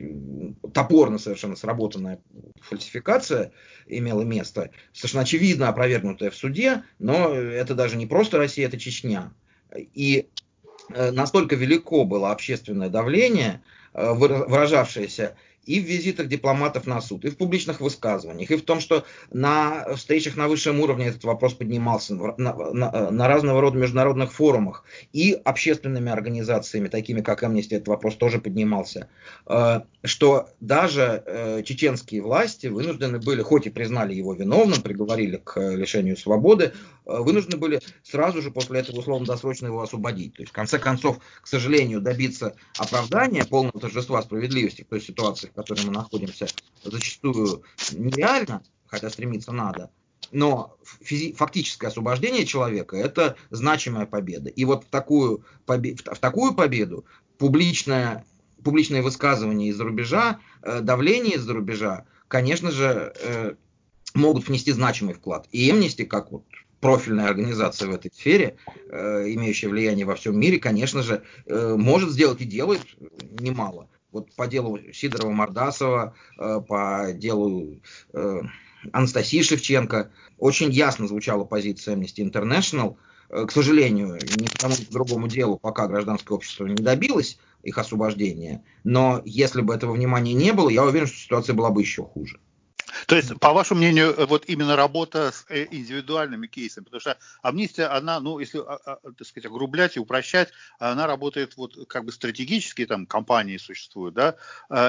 [0.74, 2.20] топорно совершенно сработанная
[2.62, 3.52] фальсификация
[3.88, 9.34] имела место, совершенно очевидно опровергнутая в суде, но это даже не просто Россия, это Чечня.
[9.76, 10.30] И
[10.94, 15.36] э, настолько велико было общественное давление, э, выражавшееся
[15.68, 19.96] и в визитах дипломатов на суд, и в публичных высказываниях, и в том, что на
[19.96, 25.34] встречах на высшем уровне этот вопрос поднимался, на, на, на разного рода международных форумах, и
[25.34, 29.10] общественными организациями, такими как Amnesty, этот вопрос тоже поднимался,
[29.46, 35.60] э, что даже э, чеченские власти вынуждены были, хоть и признали его виновным, приговорили к
[35.60, 36.72] лишению свободы,
[37.06, 40.36] э, вынуждены были сразу же после этого условно-досрочно его освободить.
[40.36, 45.52] То есть, в конце концов, к сожалению, добиться оправдания, полного торжества справедливости в той ситуации,
[45.58, 46.48] которой мы находимся,
[46.84, 49.90] зачастую нереально, хотя стремиться надо.
[50.32, 54.50] Но физи- фактическое освобождение человека– это значимая победа.
[54.50, 57.06] И вот в такую, побе- в такую победу
[57.40, 58.24] публичное,
[58.64, 63.56] публичное высказывание из-за рубежа, э, давление из-за рубежа, конечно же, э,
[64.14, 65.48] могут внести значимый вклад.
[65.52, 66.44] И Amnesty, как вот
[66.82, 68.58] профильная организация в этой сфере,
[68.90, 72.82] э, имеющая влияние во всем мире, конечно же, э, может сделать и делает
[73.40, 73.88] немало
[74.18, 77.80] вот по делу Сидорова Мордасова, э, по делу
[78.14, 78.42] э,
[78.92, 82.98] Анастасии Шевченко, очень ясно звучала позиция Amnesty International.
[83.30, 87.38] Э, к сожалению, ни по тому, ни по другому делу пока гражданское общество не добилось
[87.64, 88.64] их освобождения.
[88.84, 92.40] Но если бы этого внимания не было, я уверен, что ситуация была бы еще хуже.
[93.06, 97.86] То есть, по вашему мнению, вот именно работа с э, индивидуальными кейсами, потому что амнистия,
[97.86, 102.12] она, ну, если, а, а, так сказать, огрублять и упрощать, она работает вот как бы
[102.12, 104.36] стратегически, там, компании существуют, да,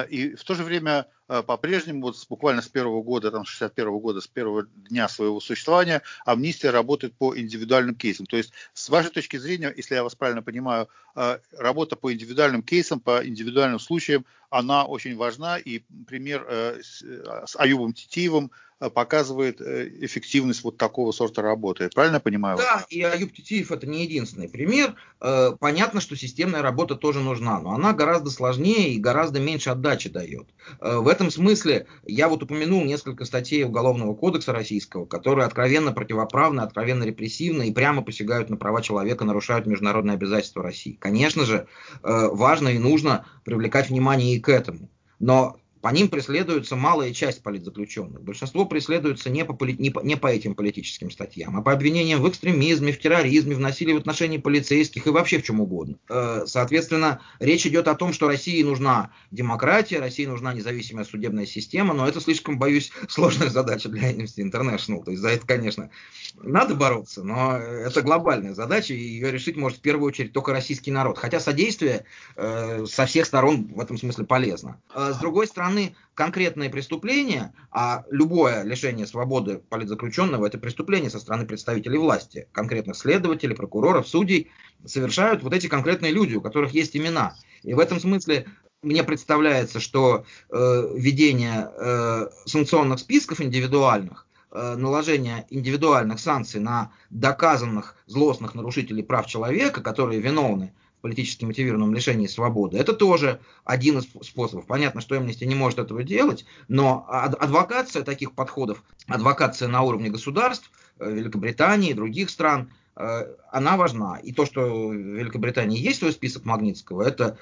[0.09, 3.99] и в то же время Э, по-прежнему, вот буквально с первого года, там, 61 -го
[3.99, 8.25] года, с первого дня своего существования, амнистия работает по индивидуальным кейсам.
[8.25, 12.63] То есть, с вашей точки зрения, если я вас правильно понимаю, э, работа по индивидуальным
[12.63, 19.59] кейсам, по индивидуальным случаям, она очень важна, и пример э, с Аюбом Титиевым– Э, показывает
[19.59, 21.83] э, эффективность вот такого сорта работы.
[21.83, 22.57] Я правильно понимаю?
[22.57, 24.95] Да, и Аюб Титиев это не единственный пример.
[25.19, 30.09] Э, понятно, что системная работа тоже нужна, но она гораздо сложнее и гораздо меньше отдачи
[30.09, 30.47] дает.
[30.79, 37.03] В этом смысле я вот упомянул несколько статей Уголовного кодекса российского, которые откровенно противоправны, откровенно
[37.03, 40.97] репрессивны и прямо посягают на права человека, нарушают международные обязательства России.
[40.99, 41.67] Конечно же,
[42.01, 44.89] важно и нужно привлекать внимание и к этому.
[45.19, 48.21] Но по ним преследуется малая часть политзаключенных.
[48.21, 52.29] Большинство преследуется не по, не, по, не по этим политическим статьям, а по обвинениям в
[52.29, 55.97] экстремизме, в терроризме, в насилии в отношении полицейских и вообще в чем угодно.
[56.09, 61.93] Э, соответственно, речь идет о том, что России нужна демократия, России нужна независимая судебная система,
[61.93, 65.03] но это слишком, боюсь, сложная задача для Amnesty International.
[65.03, 65.89] То есть за это, конечно,
[66.35, 70.91] надо бороться, но это глобальная задача, и ее решить может в первую очередь только российский
[70.91, 71.17] народ.
[71.17, 74.81] Хотя содействие э, со всех сторон в этом смысле полезно.
[74.93, 81.19] Э, с другой стороны, стороны, конкретные преступления, а любое лишение свободы политзаключенного– это преступление со
[81.19, 84.51] стороны представителей власти, конкретных следователей, прокуроров, судей,
[84.85, 87.35] совершают вот эти конкретные люди, у которых есть имена.
[87.63, 88.47] И в этом смысле
[88.81, 97.95] мне представляется, что э, введение э, санкционных списков индивидуальных э, наложение индивидуальных санкций на доказанных
[98.07, 102.77] злостных нарушителей прав человека, которые виновны политически мотивированном лишении свободы.
[102.77, 104.65] Это тоже один из способов.
[104.65, 110.71] Понятно, что Amnesty не может этого делать, но адвокация таких подходов, адвокация на уровне государств,
[110.99, 114.19] э, Великобритании и других стран, э, она важна.
[114.21, 117.37] И то, что в Великобритании есть свой список Магнитского, это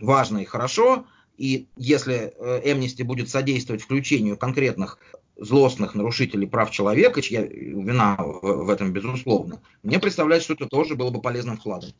[0.00, 1.06] важно и хорошо.
[1.36, 4.98] И если э, Amnesty будет содействовать включению конкретных
[5.36, 11.10] злостных нарушителей прав человека, чья вина в этом безусловно, мне представляется, что это тоже было
[11.10, 11.90] бы полезным вкладом.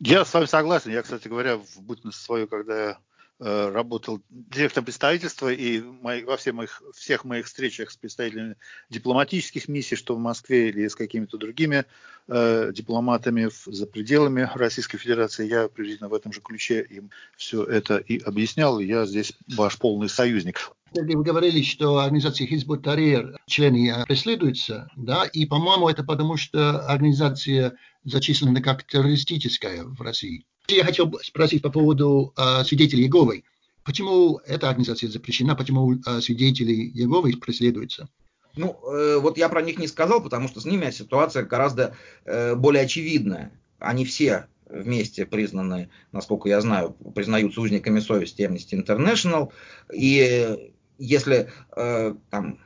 [0.00, 0.92] Я с вами согласен.
[0.92, 2.98] Я, кстати говоря, в бытность свою, когда я
[3.40, 8.56] работал директором представительства и мои, во всех моих, всех моих встречах с представителями
[8.90, 11.86] дипломатических миссий, что в Москве или с какими-то другими
[12.28, 17.64] э, дипломатами в, за пределами Российской Федерации, я приблизительно в этом же ключе им все
[17.64, 18.78] это и объяснял.
[18.78, 20.70] Я здесь ваш полный союзник.
[20.92, 26.80] Вы говорили, что организация Хизбут Тарир члены э, преследуются, да, и, по-моему, это потому, что
[26.86, 30.44] организация зачислена как террористическая в России.
[30.76, 33.44] Я хотел спросить по поводу э, свидетелей Иеговы.
[33.84, 38.08] Почему эта организация запрещена, почему э, свидетели Иеговы преследуются?
[38.56, 42.54] Ну, э, вот я про них не сказал, потому что с ними ситуация гораздо э,
[42.54, 43.52] более очевидная.
[43.78, 49.52] Они все вместе признаны, насколько я знаю, признаются узниками совести Amnesty International.
[49.92, 52.58] И если э, там,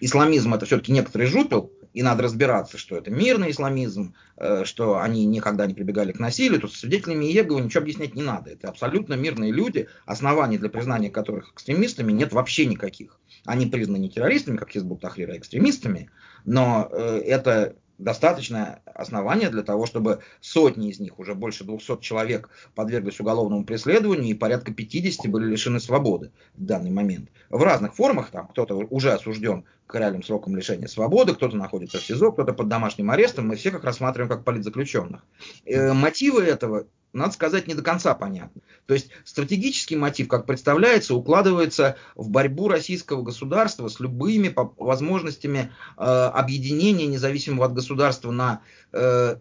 [0.00, 5.24] исламизм это все-таки некоторый жупел, и надо разбираться, что это мирный исламизм, э, что они
[5.24, 8.50] никогда не прибегали к насилию, то со свидетелями Иеговы ничего объяснять не надо.
[8.50, 13.18] Это абсолютно мирные люди, оснований для признания которых экстремистами нет вообще никаких.
[13.46, 16.10] Они признаны не террористами, как Хизбут Тахрир, а экстремистами,
[16.44, 22.48] но э, это достаточное основание для того, чтобы сотни из них, уже больше 200 человек,
[22.74, 27.30] подверглись уголовному преследованию и порядка 50 были лишены свободы в данный момент.
[27.50, 32.02] В разных формах, там кто-то уже осужден к реальным срокам лишения свободы, кто-то находится в
[32.04, 35.24] СИЗО, кто-то под домашним арестом, мы всех их рассматриваем как политзаключенных.
[35.64, 38.62] Э, мотивы этого надо сказать, не до конца понятно.
[38.86, 46.02] То есть стратегический мотив, как представляется, укладывается в борьбу российского государства с любыми возможностями э,
[46.02, 48.60] объединения независимого от государства на
[48.92, 49.36] э,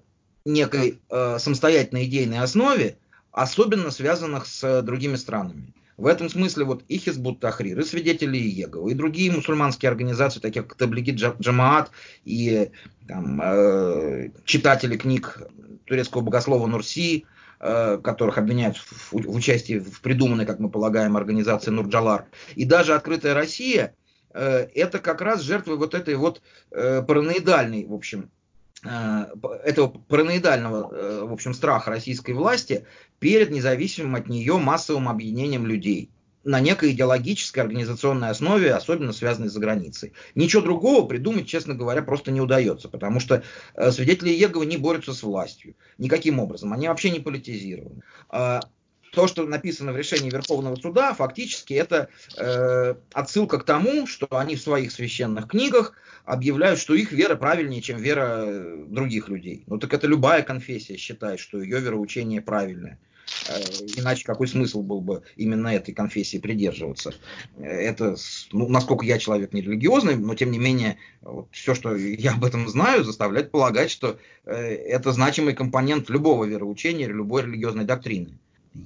[0.45, 2.97] некой э, самостоятельной идейной основе,
[3.31, 5.73] особенно связанных с другими странами.
[5.97, 10.63] В этом смысле вот и Хизбут Тахрир, и Свидетели Иеговы, и другие мусульманские организации, такие
[10.63, 11.91] как Таблиги Джамаат,
[12.25, 12.71] и
[13.07, 15.41] там, э, читатели книг
[15.85, 21.71] турецкого богослова Нурси, Э, которых обвиняют в, в участии в придуманной, как мы полагаем, организации
[21.71, 22.25] Нурджалар.
[22.55, 23.95] И даже «Открытая Россия»
[24.33, 26.41] э, это как раз жертвы вот этой вот
[26.71, 28.29] э, параноидальной, в общем,
[28.83, 32.85] этого параноидального, в общем, страха российской власти
[33.17, 36.11] перед независимым от нее массовым объединением людей
[36.45, 40.13] на некой идеологической организационной основе, особенно связанной за границей.
[40.35, 45.13] Ничего другого придумать, честно говоря, просто не удается, потому что э, свидетели Иеговы не борются
[45.13, 48.01] с властью никаким образом, они вообще не политизированы.
[48.31, 48.59] Э,
[49.11, 54.55] то, что написано в решении Верховного суда, фактически это э, отсылка к тому, что они
[54.55, 55.93] в своих священных книгах
[56.25, 58.45] объявляют, что их вера правильнее, чем вера
[58.87, 59.63] других людей.
[59.67, 62.99] Ну так это любая конфессия считает, что ее вероучение правильное.
[63.97, 67.13] Иначе какой смысл был бы именно этой конфессии придерживаться?
[67.59, 68.15] Это,
[68.51, 72.45] ну, насколько я человек не религиозный, но тем не менее, вот, все, что я об
[72.45, 78.37] этом знаю, заставляет полагать, что э, это значимый компонент любого вероучения, любой религиозной доктрины.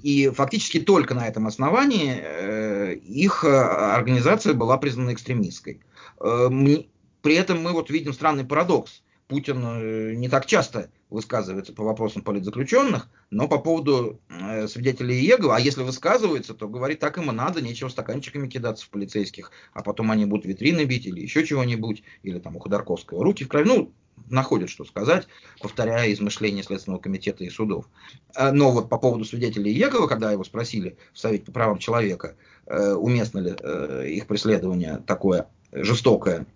[0.03, 5.81] И фактически только на этом основании э, их организация была признана экстремистской.
[6.19, 9.01] При этом мы вот видим странный парадокс.
[9.29, 15.59] Путин не так часто высказывается по вопросам политзаключенных, но по поводу э, свидетелей Иеговы, а
[15.59, 20.09] если высказывается, то говорит, так им и надо, нечего стаканчиками кидаться в полицейских, а потом
[20.09, 23.67] они будут витрины бить или еще чего-нибудь, или там у Ходорковского руки в крови.
[23.67, 23.93] Ну,
[24.31, 25.27] находят, что сказать,
[25.61, 27.85] повторяя измышления Следственного комитета и судов.
[28.35, 32.35] Э, но вот по поводу свидетелей Егова, когда его спросили в Совете по правам человека,
[32.65, 33.51] э, уместно ли
[34.11, 36.47] их преследование такое жестокое,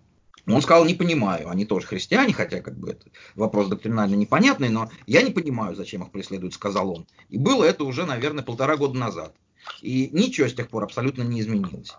[0.45, 4.89] он сказал, не понимаю, они тоже христиане, хотя как бы это вопрос доктринально непонятный, но
[5.07, 7.07] я не понимаю, зачем их преследуют, сказал он.
[7.29, 9.35] И было это уже, наверное, полтора года назад.
[9.81, 11.93] И ничего с тех пор абсолютно не изменилось.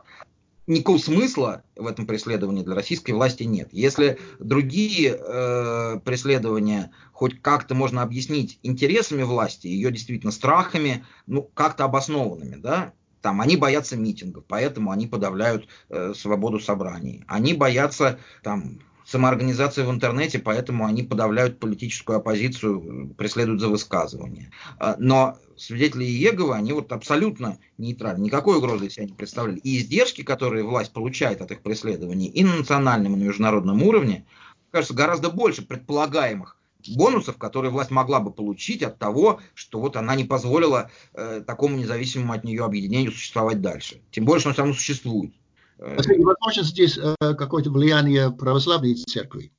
[0.66, 3.68] Никакого смысла в этом преследовании для российской власти нет.
[3.72, 11.84] Если другие э, преследования хоть как-то можно объяснить интересами власти, ее действительно страхами, ну, как-то
[11.84, 17.24] обоснованными, да, там, они боятся митингов, поэтому они подавляют э, свободу собраний.
[17.26, 24.50] Они боятся там, самоорганизации в интернете, поэтому они подавляют политическую оппозицию, преследуют за высказывание.
[24.78, 29.58] А, но свидетели Иеговы, они вот абсолютно нейтральны, никакой угрозы себя не представляли.
[29.60, 34.26] И издержки, которые власть получает от их преследований и на национальном, и на международном уровне,
[34.70, 36.58] кажется, гораздо больше предполагаемых
[36.88, 41.76] бонусов, которые власть могла бы получить от того, что вот она не позволила э, такому
[41.76, 44.02] независимому от нее объединению существовать дальше.
[44.10, 45.32] Тем более, что оно само существует.
[45.78, 49.52] Э, возможно, здесь э, какое-то влияние православной церкви?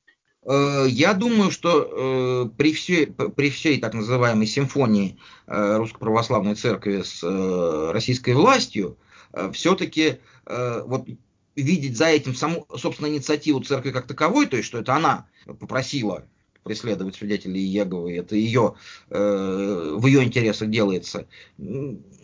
[0.44, 7.22] Э, я думаю, что при всей, при всей так называемой симфонии Русской Православной Церкви с
[7.92, 8.98] российской властью,
[9.52, 11.06] все-таки вот
[11.56, 16.24] видеть за этим саму, собственно, инициативу церкви как таковой, то есть, что это она попросила
[16.66, 18.74] преследовать свидетелей Иеговы, это ее,
[19.10, 21.28] э, в ее интересах делается,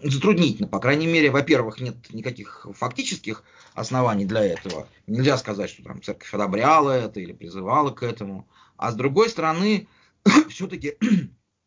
[0.03, 0.66] затруднительно.
[0.66, 4.88] По крайней мере, во-первых, нет никаких фактических оснований для этого.
[5.07, 8.49] Нельзя сказать, что там церковь одобряла это или призывала к этому.
[8.76, 9.86] А с другой стороны,
[10.51, 10.97] все-таки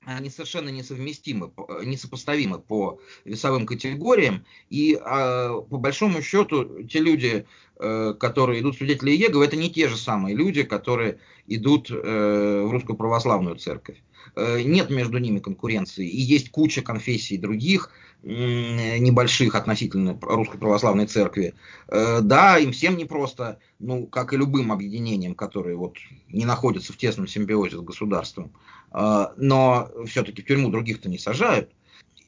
[0.06, 1.52] они совершенно несовместимы,
[1.84, 4.46] несопоставимы по весовым категориям.
[4.70, 7.46] И э, по большому счету те люди,
[7.80, 12.72] э, которые идут свидетели Иеговы, это не те же самые люди, которые идут э, в
[12.72, 13.98] русскую православную церковь.
[14.36, 16.08] Э, нет между ними конкуренции.
[16.08, 17.92] И есть куча конфессий других,
[18.26, 21.54] небольших относительно русской православной церкви.
[21.88, 25.98] Э, да, им всем непросто, ну, как и любым объединениям, которые вот
[26.30, 28.52] не находятся в тесном симбиозе с государством.
[28.92, 31.70] Э, но все-таки в тюрьму других-то не сажают.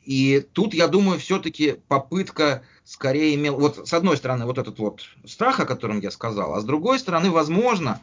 [0.05, 3.57] И тут, я думаю, все-таки попытка скорее имела...
[3.57, 6.99] Вот с одной стороны, вот этот вот страх, о котором я сказал, а с другой
[6.99, 8.01] стороны, возможно,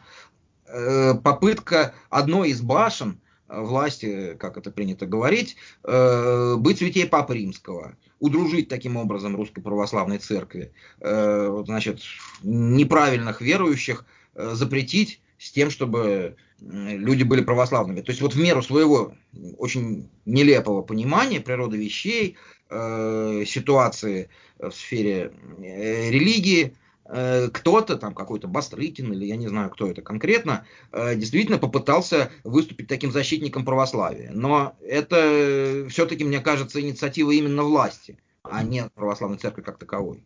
[1.23, 8.69] попытка одной из башен власти, как это принято говорить, э, быть святей Папы Римского, удружить
[8.69, 12.01] таким образом русской православной церкви, э, значит,
[12.43, 18.01] неправильных верующих э, запретить с тем, чтобы люди были православными.
[18.01, 19.13] То есть вот в меру своего
[19.57, 22.37] очень нелепого понимания природы вещей,
[22.69, 26.73] ситуации в сфере религии,
[27.07, 32.87] кто-то, там какой-то Бастрыкин или я не знаю, кто это конкретно, э, действительно попытался выступить
[32.87, 34.31] таким защитником православия.
[34.31, 40.23] Но это все-таки, мне кажется, инициатива именно власти, а не православной церкви как таковой.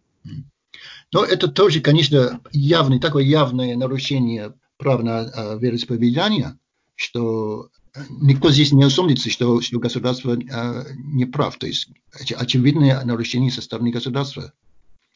[1.11, 6.57] Но это тоже, конечно, явное, такое явное нарушение прав на э, вероисповедание,
[6.95, 7.69] что
[8.09, 11.57] никто здесь не усомнится, что, что государство не прав.
[11.57, 11.89] То есть
[12.37, 14.53] очевидное нарушение со стороны государства.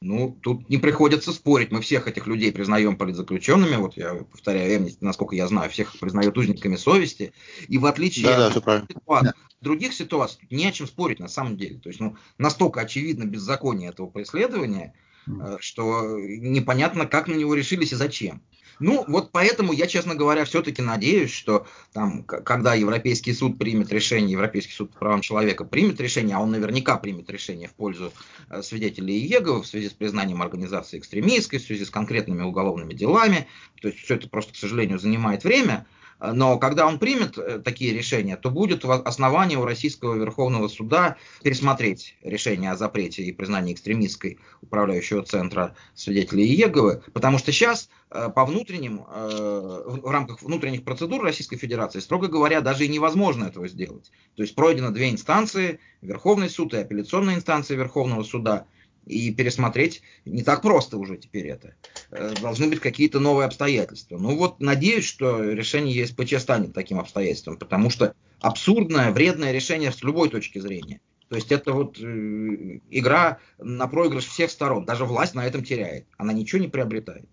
[0.04, 1.72] Ну, тут не приходится спорить.
[1.72, 3.78] Мы всех этих людей признаем политзаключенными.
[3.78, 7.34] Вот я повторяю, Эмнисти, насколько я знаю, всех признают узниками совести.
[7.70, 9.32] И в отличие да, от да, ситуаций,
[9.62, 11.80] других ситуаций, тут не о чем спорить на самом деле.
[11.80, 14.94] То есть, ну, настолько очевидно беззаконие этого преследования,
[15.26, 15.58] mm.
[15.62, 18.42] что непонятно, как на него решились и зачем.
[18.80, 24.32] Ну, вот поэтому я, честно говоря, все-таки надеюсь, что там, когда Европейский суд примет решение,
[24.32, 28.12] Европейский суд по правам человека примет решение, а он наверняка примет решение в пользу
[28.50, 33.48] э, свидетелей Иеговы в связи с признанием организации экстремистской, в связи с конкретными уголовными делами,
[33.82, 35.86] то есть все это просто, к сожалению, занимает время,
[36.32, 42.16] но когда он примет э, такие решения, то будет основание у Российского Верховного Суда пересмотреть
[42.24, 48.46] решение о запрете и признании экстремистской управляющего центра свидетелей Иеговы, потому что сейчас э, по
[48.46, 54.10] внутренним, э, в рамках внутренних процедур Российской Федерации, строго говоря, даже и невозможно этого сделать.
[54.36, 58.66] То есть пройдено две инстанции, Верховный суд и апелляционная инстанция Верховного суда–
[59.06, 61.76] и пересмотреть не так просто уже теперь это.
[62.12, 64.18] Э, должны быть какие-то новые обстоятельства.
[64.18, 70.02] Ну вот надеюсь, что решение ЕСПЧ станет таким обстоятельством, потому что абсурдное, вредное решение с
[70.04, 71.00] любой точки зрения.
[71.30, 74.86] То есть это вот э, игра на проигрыш всех сторон.
[74.86, 76.06] Даже власть на этом теряет.
[76.18, 77.26] Она ничего не приобретает.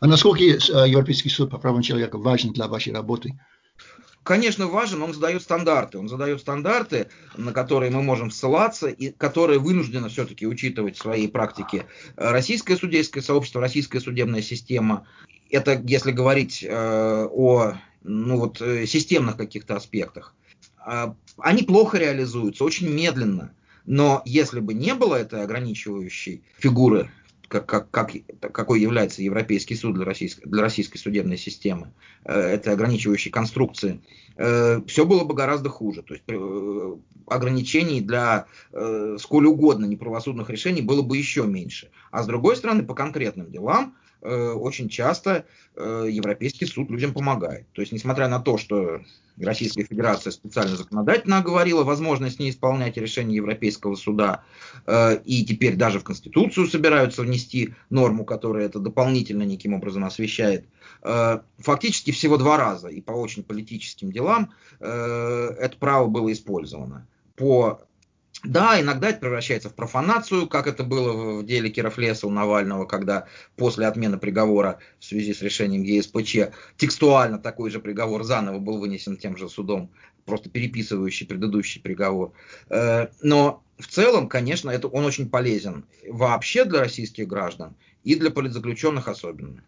[0.00, 3.38] А насколько э, Европейский суд по правам человека важен для вашей работы?
[4.22, 5.98] Конечно, важен, он задает стандарты.
[5.98, 11.28] Он задает стандарты, на которые мы можем ссылаться, и которые вынуждены все-таки учитывать в своей
[11.28, 15.06] практике российское судейское сообщество, российская судебная система.
[15.50, 20.34] Это если говорить э, о ну вот, э, системных каких-то аспектах,
[20.84, 23.54] а, они плохо реализуются, очень медленно.
[23.84, 27.10] Но если бы не было этой ограничивающей фигуры,
[27.52, 28.10] как, как, как,
[28.52, 31.92] какой является Европейский суд для российской, для российской судебной системы,
[32.24, 34.00] э, этой ограничивающей конструкции,
[34.36, 36.02] э, все было бы гораздо хуже.
[36.02, 36.96] То есть э,
[37.26, 41.90] ограничений для э, сколь угодно неправосудных решений было бы еще меньше.
[42.10, 43.94] А с другой стороны, по конкретным делам
[44.28, 47.66] очень часто э, Европейский суд людям помогает.
[47.72, 49.00] То есть, несмотря на то, что
[49.38, 54.44] Российская Федерация специально законодательно оговорила возможность не исполнять решение Европейского суда,
[54.86, 60.66] э, и теперь даже в Конституцию собираются внести норму, которая это дополнительно неким образом освещает,
[61.58, 67.08] фактически всего два раза, и по очень политическим делам это право было использовано.
[67.34, 67.82] По
[68.44, 73.26] да, иногда это превращается в профанацию, как это было в деле Кировлеса у Навального, когда
[73.56, 79.16] после отмены приговора в связи с решением ЕСПЧ текстуально такой же приговор заново был вынесен
[79.16, 79.90] тем же судом,
[80.24, 82.32] просто переписывающий предыдущий приговор.
[82.68, 88.30] Э, но в целом, конечно, это, он очень полезен вообще для российских граждан и для
[88.30, 89.62] политзаключенных особенно.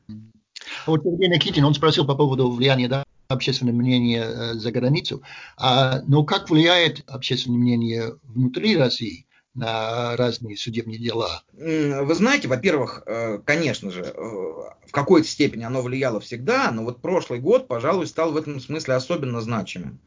[0.86, 5.22] Вот Сергей Никитин, он спросил по поводу влияния да, общественное мнение э, за границу.
[5.56, 11.42] А, но как влияет общественное мнение внутри России на разные судебные дела?
[11.52, 17.00] Вы знаете, во-первых, э, конечно же, э, в какой-то степени оно влияло всегда, но вот
[17.00, 20.00] прошлый год, пожалуй, стал в этом смысле особенно значимым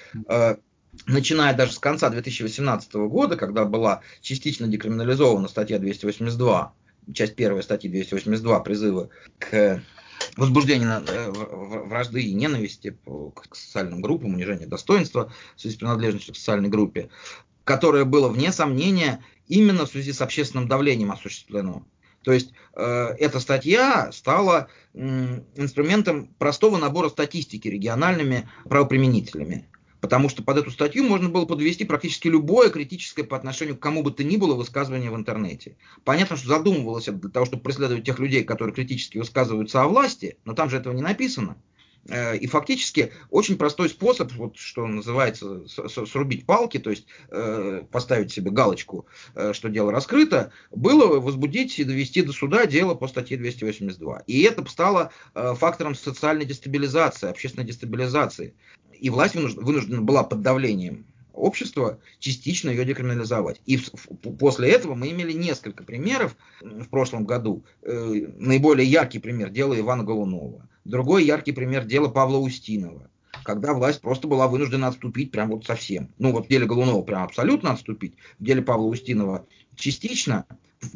[1.06, 6.74] начиная даже с конца 2018 года, когда была частично декриминализована статья 282,
[7.14, 9.82] часть первой статьи 282 призывы к
[10.36, 16.38] возбуждение э, вражды и ненависти к социальным группам, унижение достоинства в связи с принадлежностью к
[16.38, 17.10] социальной группе,
[17.64, 21.86] которое было, вне сомнения, именно в связи с общественным давлением осуществлено.
[22.24, 29.70] То есть э, эта статья стала э, инструментом простого набора статистики региональными правоприменителями.
[30.00, 34.04] Потому что под эту статью можно было подвести практически любое критическое по отношению к кому
[34.04, 35.76] бы то ни было высказывание в интернете.
[36.04, 40.38] Понятно, что задумывалось это для того, чтобы преследовать тех людей, которые критически высказываются о власти,
[40.46, 41.58] но там же этого не написано.
[42.10, 48.32] Э, и фактически очень простой способ, вот, что называется, срубить палки, то есть э, поставить
[48.32, 49.06] себе галочку,
[49.36, 54.24] э, что дело раскрыто, было возбудить и довести до суда дело по статье 282.
[54.28, 58.54] И это стало фактором социальной дестабилизации, общественной дестабилизации
[59.00, 63.62] и власть вынуждена была под давлением общества частично ее декриминализовать.
[63.66, 63.80] И
[64.40, 67.64] после этого мы имели несколько примеров в прошлом году.
[67.84, 70.68] Наиболее яркий пример– дело Ивана Голунова.
[70.88, 73.10] Другой яркий пример– дело Павла Устинова
[73.44, 76.10] когда власть просто была вынуждена отступить прям вот совсем.
[76.18, 80.46] Ну вот в деле Голунова прям абсолютно отступить, в деле Павла Устинова частично,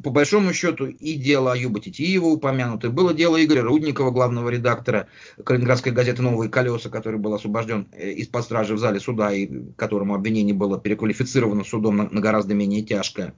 [0.03, 5.07] по большому счету и дело Аюба Титиева упомянуто, было дело Игоря Рудникова, главного редактора
[5.43, 10.13] Калининградской газеты «Новые колеса», который был освобожден э, из-под стражи в зале суда и которому
[10.13, 13.33] обвинение было переквалифицировано судом на, на гораздо менее тяжкое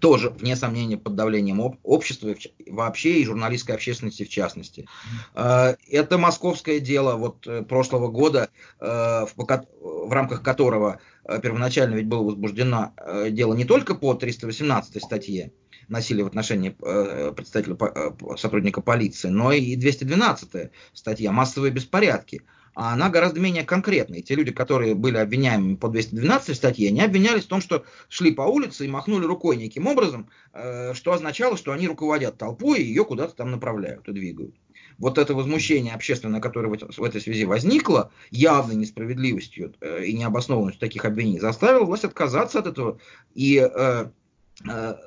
[0.00, 2.34] тоже, вне сомнения, под давлением общества
[2.66, 4.86] вообще и журналистской общественности в частности.
[5.34, 8.48] Э, это московское дело вот э, прошлого года,
[8.80, 11.00] в, в рамках которого
[11.42, 12.92] первоначально ведь было возбуждено
[13.30, 15.52] дело не только по 318 статье,
[15.88, 22.42] насилия в отношении э, представителя э, сотрудника полиции, но и 212 статья «Массовые беспорядки».
[22.74, 24.22] А она гораздо менее конкретная.
[24.22, 28.42] те люди, которые были обвиняемыми по 212 статье, они обвинялись в том, что шли по
[28.42, 33.04] улице и махнули рукой неким образом, э, что означало, что они руководят толпой и ее
[33.04, 34.54] куда-то там направляют и двигают
[34.96, 41.40] вот это возмущение общественное, которое в этой связи возникло, явной несправедливостью и необоснованностью таких обвинений,
[41.40, 43.00] заставило власть отказаться от этого
[43.34, 44.10] и Э,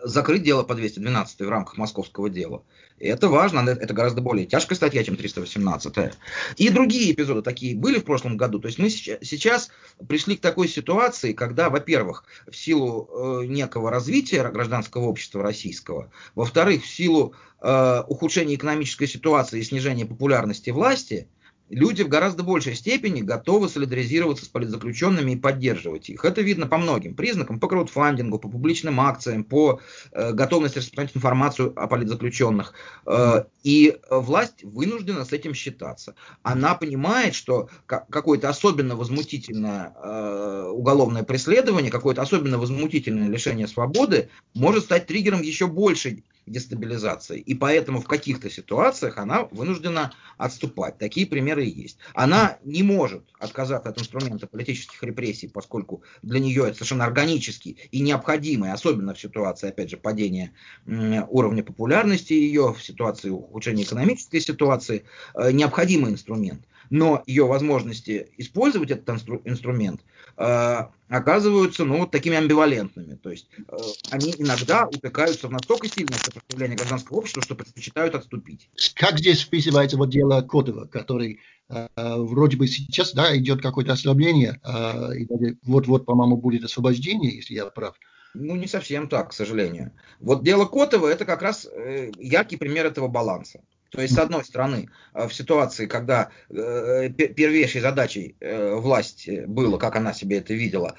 [0.03, 2.63] закрыть дело по 212 в рамках московского дела.
[2.99, 6.13] И это важно, это гораздо более тяжкая статья, чем 318.
[6.57, 8.59] И другие эпизоды такие были в прошлом году.
[8.59, 9.69] То есть мы сейчас
[10.07, 13.07] пришли к такой ситуации, когда, во-первых, в силу
[13.41, 20.05] э, некого развития гражданского общества российского, во-вторых, в силу э, ухудшения экономической ситуации и снижения
[20.05, 21.27] популярности власти,
[21.69, 26.23] люди в гораздо большей степени готовы солидаризироваться с политзаключенными и поддерживать их.
[26.25, 29.79] Это видно по многим признакам, по краудфандингу, по публичным акциям, по
[30.11, 32.73] э, готовности распространять информацию о политзаключенных.
[33.05, 36.15] Э, и власть вынуждена с этим считаться.
[36.41, 44.85] Она понимает, что какое-то особенно возмутительное э, уголовное преследование, какое-то особенно возмутительное лишение свободы может
[44.85, 47.39] стать триггером еще большей дестабилизации.
[47.39, 50.97] И поэтому в каких-то ситуациях она вынуждена отступать.
[50.97, 51.97] Такие примеры есть.
[52.13, 58.01] Она не может отказаться от инструмента политических репрессий, поскольку для нее это совершенно органический и
[58.01, 60.53] необходимый, особенно в ситуации, опять же, падения
[60.85, 65.03] уровня популярности ее, в ситуации ухудшения экономической ситуации,
[65.35, 66.61] э, необходимый инструмент.
[66.89, 70.01] Но ее возможности использовать этот инстру- инструмент
[70.37, 70.77] э,
[71.09, 73.15] оказываются ну, вот такими амбивалентными.
[73.15, 73.77] То есть э,
[74.11, 78.69] они иногда упекаются в настолько сильное сопротивление гражданского общества, что предпочитают отступить.
[78.95, 84.59] Как здесь вписывается вот дело Котова, который э, вроде бы сейчас да, идет какое-то ослабление,
[84.63, 85.27] э, и
[85.63, 87.95] вот-вот, по-моему, будет освобождение, если я прав.
[88.33, 89.91] Ну, не совсем так, к сожалению.
[90.19, 93.61] Вот дело Котова– это как раз э, яркий пример этого баланса.
[93.97, 99.79] То есть, с одной стороны, э, в ситуации, когда э, первейшей задачей э, власти было,
[99.79, 100.95] как она себе это видела,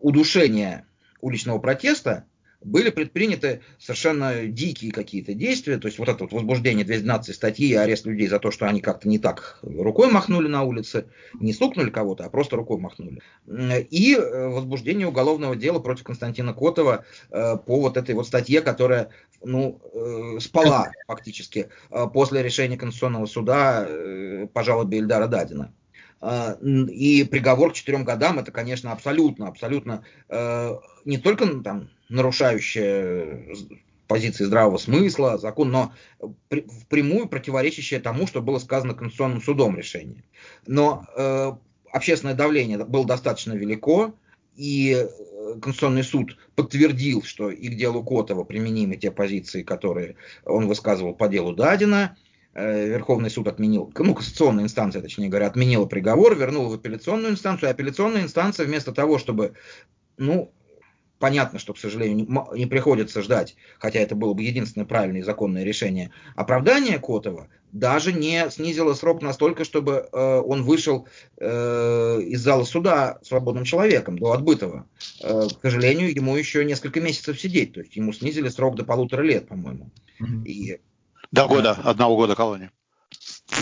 [0.00, 0.84] удушение
[1.22, 2.26] уличного протеста,
[2.64, 7.74] были предприняты совершенно дикие какие-то действия, то есть вот это вот возбуждение 212 статьи и
[7.74, 11.90] арест людей за то, что они как-то не так рукой махнули на улице, не стукнули
[11.90, 13.20] кого-то, а просто рукой махнули.
[13.90, 19.10] И э, возбуждение уголовного дела против Константина Котова э, по вот этой вот статье, которая
[19.44, 21.68] ну, э, спала фактически
[22.12, 23.88] после решения Конституционного суда
[24.52, 25.72] по жалобе Ильдара Дадина.
[26.22, 30.04] И приговор к четырем годам это, конечно, абсолютно, абсолютно
[31.04, 33.48] не только там нарушающая
[34.12, 35.92] позиции здравого смысла, закон, но
[36.50, 40.22] впрямую противоречащее тому, что было сказано Конституционным судом решение.
[40.66, 41.52] Но э,
[41.90, 44.14] общественное давление было достаточно велико,
[44.54, 50.68] и э, Конституционный суд подтвердил, что и к делу Котова применимы те позиции, которые он
[50.68, 52.14] высказывал по делу Дадина.
[52.14, 57.70] Э, Верховный суд отменил, ну, конституционная инстанция, точнее говоря, отменила приговор, вернула в апелляционную инстанцию,
[57.70, 59.54] и апелляционная инстанция вместо того, чтобы
[60.18, 60.52] ну,
[61.22, 65.62] понятно, что, к сожалению, не, приходится ждать, хотя это было бы единственное правильное и законное
[65.62, 71.06] решение, оправдания Котова даже не снизило срок настолько, чтобы э, он вышел
[71.38, 74.86] э, из зала суда свободным человеком до отбытого.
[75.22, 79.22] Э, к сожалению, ему еще несколько месяцев сидеть, то есть ему снизили срок до полутора
[79.22, 79.92] лет, по-моему.
[80.20, 80.44] Mm-hmm.
[80.44, 80.80] И,
[81.32, 82.70] до года, э, одного года колонии.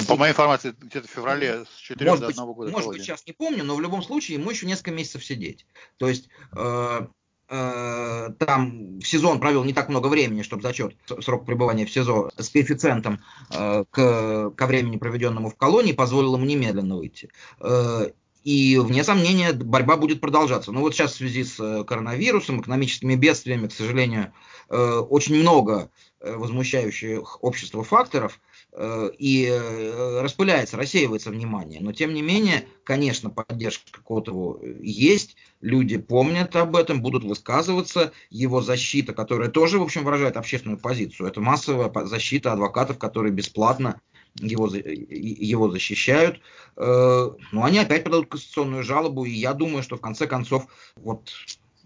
[0.06, 2.70] По моей информации, где-то в феврале с 4 может до быть, года.
[2.70, 5.66] Может быть, сейчас не помню, но в любом случае ему еще несколько месяцев сидеть.
[5.96, 7.06] То есть э,
[7.52, 12.30] Э, там в сезон провел не так много времени, чтобы зачет срок пребывания в СИЗО
[12.36, 13.18] с коэффициентом
[13.50, 17.28] э, к, ко времени, проведенному в колонии, позволил ему немедленно выйти.
[17.58, 18.10] Э,
[18.44, 20.72] и, вне сомнения, борьба будет продолжаться.
[20.72, 24.32] Но вот сейчас в связи с коронавирусом, экономическими бедствиями, к сожалению,
[24.68, 28.40] очень много возмущающих общество факторов,
[28.72, 31.80] Э, и э, распыляется, рассеивается внимание.
[31.80, 38.12] Но тем не менее, конечно, поддержка Котову есть, люди помнят об этом, будут высказываться.
[38.30, 44.00] Его защита, которая тоже, в общем, выражает общественную позицию, это массовая защита адвокатов, которые бесплатно
[44.38, 46.40] его, его защищают.
[46.76, 50.66] Э, но они опять подадут конституционную жалобу, и я думаю, что в конце концов
[50.96, 51.30] вот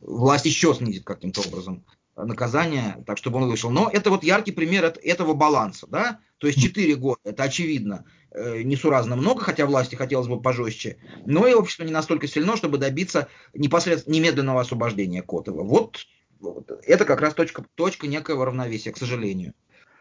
[0.01, 1.85] власть еще снизит каким-то образом
[2.17, 3.71] наказание, так чтобы он вышел.
[3.71, 8.63] Но это вот яркий пример этого баланса, да, то есть 4 года, это очевидно, э,
[8.63, 13.29] несуразно много, хотя власти хотелось бы пожестче, но и общество не настолько сильно, чтобы добиться
[13.53, 15.65] непосредственно немедленного освобождения Котова.
[15.65, 16.07] Вот,
[16.39, 19.55] вот это как раз точка, точка некоего равновесия, к сожалению.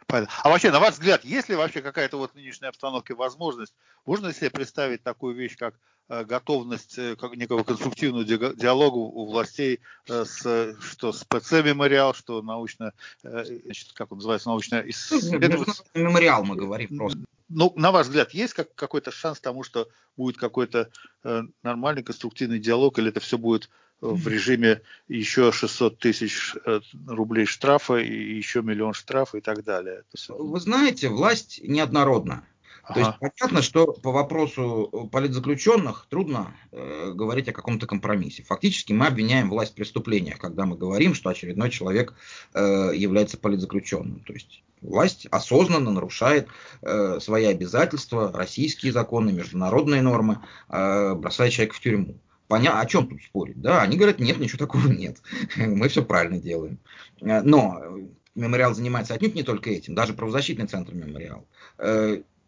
[0.08, 3.74] А вообще, на ваш взгляд, есть ли вообще какая-то вот в нынешней обстановке возможность,
[4.06, 5.76] можно себе представить такую вещь, как
[6.10, 9.80] Э, готовность э, как некого конструктивного диалога у властей
[10.10, 12.92] э, с, что с ПЦ мемориал, что научно,
[13.22, 15.86] значит, как он называется, научно исследовательский...
[15.94, 17.20] Мемориал мы говорим просто.
[17.48, 19.88] Ну, на ваш взгляд, есть как, какой-то шанс тому, что
[20.18, 20.90] будет какой-то
[21.24, 23.70] э, нормальный конструктивный диалог, или это все будет
[24.12, 26.56] в режиме еще 600 тысяч
[27.08, 30.04] рублей штрафа и еще миллион штрафа и так далее?
[30.30, 32.46] Вы знаете, власть неоднородна.
[32.84, 32.94] Ага.
[32.94, 38.44] То есть понятно, что по вопросу э, политзаключенных трудно э, говорить о каком-то компромиссе.
[38.44, 42.14] Фактически мы обвиняем власть в преступлениях, когда мы говорим, что очередной человек
[42.54, 44.20] э, является политзаключенным.
[44.26, 46.50] То есть власть осознанно нарушает
[46.82, 52.20] э, свои обязательства, российские законы, международные нормы, э, бросая человека в тюрьму.
[52.54, 52.80] Поня...
[52.80, 53.60] О чем тут спорить?
[53.60, 55.18] Да, они говорят, нет, ничего такого нет.
[55.56, 56.78] Мы все правильно делаем.
[57.20, 57.82] Э, но
[58.36, 61.48] мемориал занимается отнюдь не только этим, даже правозащитный центр мемориал.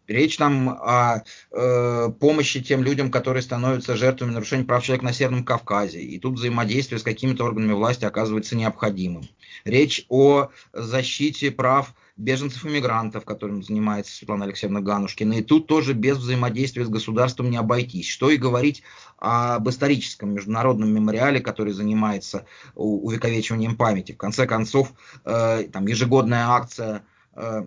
[0.06, 5.44] Речь там о э, помощи тем людям, которые становятся жертвами нарушений прав человека на Северном
[5.44, 6.00] Кавказе.
[6.00, 9.28] И тут взаимодействие с какими-то органами власти оказывается необходимым.
[9.64, 15.34] Речь о защите прав беженцев и мигрантов, которым занимается Светлана Алексеевна Ганушкина.
[15.34, 18.08] И тут тоже без взаимодействия с государством не обойтись.
[18.08, 18.82] Что и говорить
[19.18, 24.12] об историческом международном мемориале, который занимается увековечиванием памяти.
[24.12, 24.92] В конце концов,
[25.24, 27.04] э, там ежегодная акция
[27.34, 27.66] э,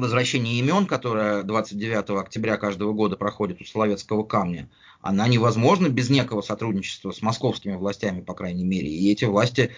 [0.00, 4.68] возвращение имен, которое 29 октября каждого года проходит у Соловецкого камня,
[5.00, 8.88] она невозможна без некого сотрудничества с московскими властями, по крайней мере.
[8.88, 9.70] И эти власти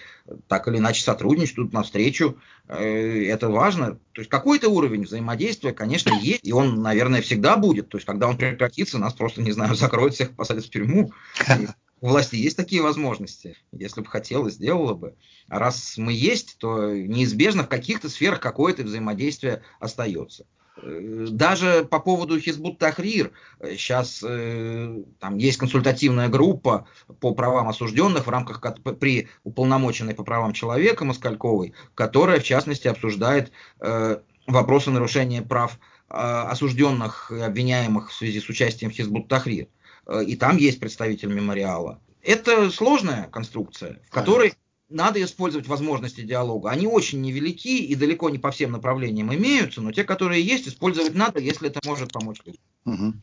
[0.49, 2.39] так или иначе сотрудничают навстречу.
[2.69, 3.99] Э, это важно.
[4.13, 7.89] То есть какой-то уровень взаимодействия, конечно, есть, и он, наверное, всегда будет.
[7.91, 11.13] То есть когда он прекратится, нас просто, не знаю, закроют всех, посадят в тюрьму.
[12.01, 13.57] У власти есть такие возможности.
[13.73, 15.17] Если бы хотела, сделала бы.
[15.49, 20.47] А раз мы есть, то неизбежно в каких-то сферах какое-то взаимодействие остается.
[20.83, 23.33] Э, даже по поводу Хизбут Тахрир,
[23.63, 26.87] сейчас э, там есть консультативная группа
[27.21, 28.63] по правам осужденных в рамках
[28.99, 35.79] при уполномоченной по правам человека Москальковой, которая в частности обсуждает э, вопросы нарушения прав
[36.09, 39.65] э, осужденных и обвиняемых в связи с участием в Хизбут Тахрир.
[39.65, 39.69] Э,
[40.19, 42.01] и там есть представитель мемориала.
[42.23, 44.55] Это сложная конструкция, в которой
[44.91, 46.71] надо использовать возможности диалога.
[46.71, 51.15] Они очень невелики и далеко не по всем направлениям имеются, но те, которые есть, использовать
[51.15, 52.61] надо, если это может помочь людям.
[52.85, 53.15] Угу.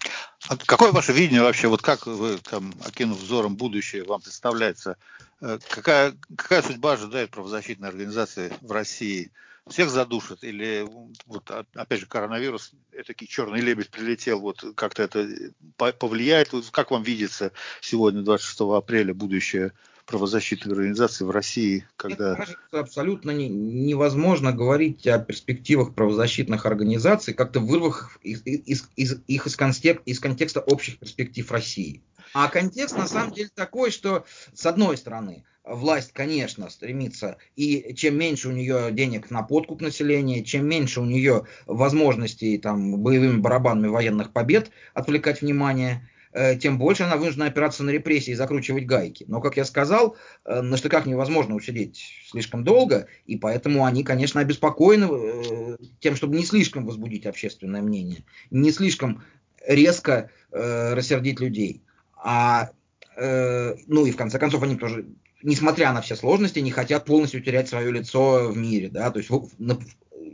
[0.50, 4.96] А какое ваше видение вообще, вот как вы, там, окинув взором будущее, вам представляется,
[5.42, 9.32] э, какая, какая судьба ожидает правозащитной организации в России?
[9.70, 10.86] Всех задушат или,
[11.26, 15.28] вот, опять же, коронавирус, этакий черный лебедь прилетел, вот как-то это
[15.76, 16.52] повлияет?
[16.72, 17.52] Как вам видится
[17.82, 19.74] сегодня, 26 апреля, будущее
[20.08, 22.30] правозащитных организаций в России, когда...
[22.30, 29.22] Мне кажется, абсолютно не, невозможно говорить о перспективах правозащитных организаций, как-то вырвав из, из, из,
[29.28, 32.02] их из, контек, из контекста общих перспектив России.
[32.34, 38.18] А контекст на самом деле такой, что с одной стороны, власть, конечно, стремится, и чем
[38.18, 43.88] меньше у нее денег на подкуп населения, чем меньше у нее возможностей там, боевыми барабанами
[43.88, 46.08] военных побед отвлекать внимание,
[46.38, 49.26] Э, тем больше она вынуждена опираться на репрессии и закручивать гайки.
[49.28, 50.16] Но, как я сказал,
[50.46, 52.00] э, на штыках невозможно усидеть
[52.30, 58.24] слишком долго, и поэтому они, конечно, обеспокоены э, тем, чтобы не слишком возбудить общественное мнение,
[58.52, 59.24] не слишком
[59.66, 61.82] резко рассердить людей.
[62.16, 62.70] А,
[63.18, 65.06] ну и в конце концов они тоже
[65.44, 69.30] несмотря на все сложности, не хотят полностью терять свое лицо в мире, да, то есть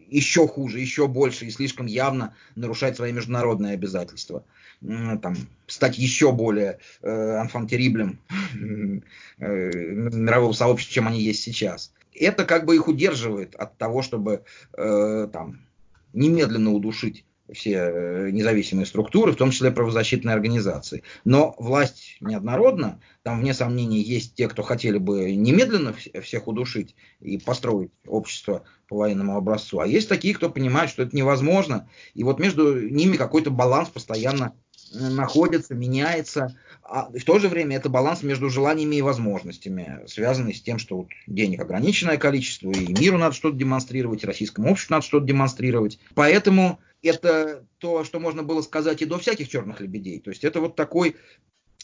[0.09, 4.43] еще хуже, еще больше и слишком явно нарушать свои международные обязательства
[4.81, 5.35] там,
[5.67, 8.19] стать еще более э, анфантериблем
[9.39, 11.93] э, мирового сообщества, чем они есть сейчас.
[12.13, 14.43] Это как бы их удерживает от того, чтобы
[14.77, 15.61] э, там,
[16.13, 21.03] немедленно удушить все э, независимые структуры, в том числе правозащитные организации.
[21.25, 27.37] Но власть неоднородна, там, вне сомнений, есть те, кто хотели бы немедленно всех удушить и
[27.37, 32.39] построить общество по военному образцу, а есть такие, кто понимает, что это невозможно, и вот
[32.39, 34.53] между ними какой-то баланс постоянно
[34.93, 36.55] находится, меняется.
[36.83, 40.97] А в то же время это баланс между желаниями и возможностями, связанный с тем, что
[40.97, 45.99] вот денег ограниченное количество, и миру надо что-то демонстрировать, и российскому обществу надо что-то демонстрировать.
[46.13, 50.19] Поэтому это то, что можно было сказать и до всяких черных лебедей.
[50.19, 51.15] То есть это вот такой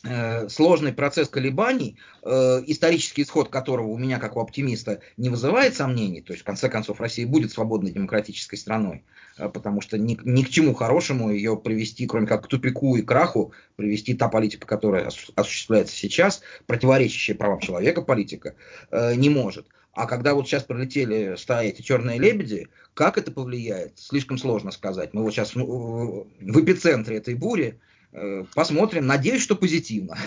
[0.06, 2.30] Э, сложный процесс колебаний, э,
[2.68, 6.70] исторический исход которого у меня, как у оптимиста, не вызывает сомнений, то есть в конце
[6.70, 9.04] концов Россия будет свободной демократической страной,
[9.38, 13.02] э, потому что ни, ни к чему хорошему ее привести, кроме как к тупику и
[13.02, 18.56] краху, привести та политика, которая осуществляется сейчас, противоречащая правам человека политика,
[18.92, 19.68] не может.
[19.94, 25.14] А когда вот сейчас пролетели стаи эти черные лебеди, как это повлияет, слишком сложно сказать.
[25.14, 27.80] Мы вот сейчас в эпицентре этой бури,
[28.12, 29.06] Э, посмотрим.
[29.06, 30.18] Надеюсь, что позитивно.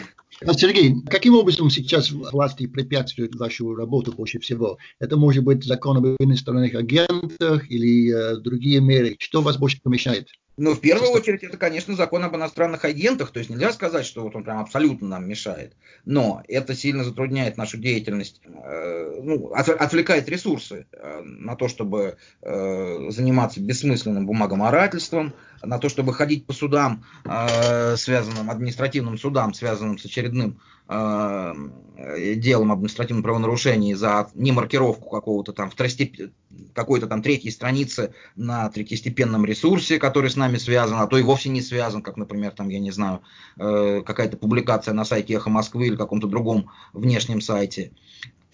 [0.52, 4.78] Сергей, каким образом сейчас власти препятствуют вашу работу больше всего?
[4.98, 9.16] Это может быть закон об иностранных агентах или э, другие меры?
[9.18, 10.28] Что вас больше помешает?
[10.58, 13.30] Ну, в первую очередь, это, конечно, закон об иностранных агентах.
[13.30, 15.72] То есть нельзя сказать, что вот он прям абсолютно нам мешает.
[16.04, 22.16] Но это сильно затрудняет нашу деятельность, э, ну, от, отвлекает ресурсы э, на то, чтобы
[22.42, 25.32] э, заниматься бессмысленным бумагоморательством,
[25.62, 30.60] на то, чтобы ходить по судам, э, связанным, административным судам, связанным с очередным
[30.92, 36.32] э, делом административного правонарушения за немаркировку какого-то там второстеп...
[36.74, 41.48] какой-то там третьей страницы на третьестепенном ресурсе, который с нами связан, а то и вовсе
[41.48, 43.20] не связан, как, например, там, я не знаю,
[43.58, 47.92] э, какая-то публикация на сайте Эхо Москвы или каком-то другом внешнем сайте.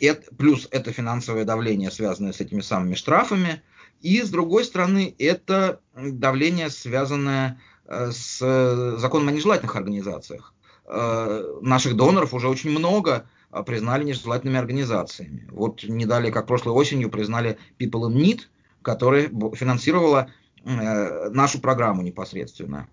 [0.00, 3.62] Это, плюс это финансовое давление, связанное с этими самыми штрафами.
[4.00, 8.38] И, с другой стороны, это давление, связанное э, с
[8.98, 10.54] законом о нежелательных организациях.
[10.90, 13.28] Э, наших доноров уже очень много
[13.66, 15.48] признали нежелательными организациями.
[15.50, 18.40] Вот не далее, как прошлой осенью, признали People in Need,
[18.82, 20.30] которая финансировала
[20.64, 22.88] нашу программу непосредственно.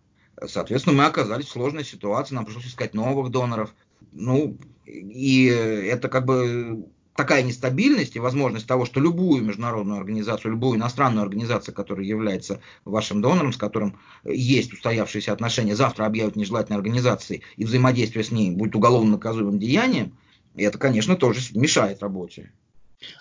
[0.45, 3.73] Соответственно, мы оказались в сложной ситуации, нам пришлось искать новых доноров.
[4.13, 6.85] Ну, и это как бы
[7.16, 13.22] такая нестабильность и возможность того, что любую международную организацию, любую иностранную организацию, которая является вашим
[13.22, 18.76] донором, с которым есть устоявшиеся отношения, завтра объявят нежелательной организацией, и взаимодействие с ней будет
[18.76, 20.18] уголовно наказуемым деянием,
[20.55, 22.51] это, конечно, тоже мешает работе.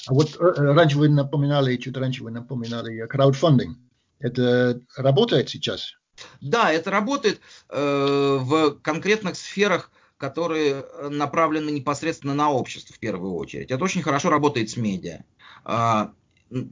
[0.07, 3.79] А вот э, раньше вы напоминали, чуть раньше вы напоминали краудфандинг.
[4.21, 5.95] Это работает сейчас?
[6.41, 7.41] Да, это работает
[7.71, 13.71] э, в конкретных сферах, которые направлены непосредственно на общество в первую очередь.
[13.71, 15.25] Это очень хорошо работает с медиа.
[15.65, 16.09] Э,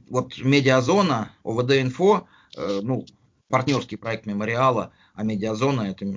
[0.09, 3.05] вот медиазона, ОВД-инфо, э, ну,
[3.53, 6.07] партнерский проект мемориала, а медиазона это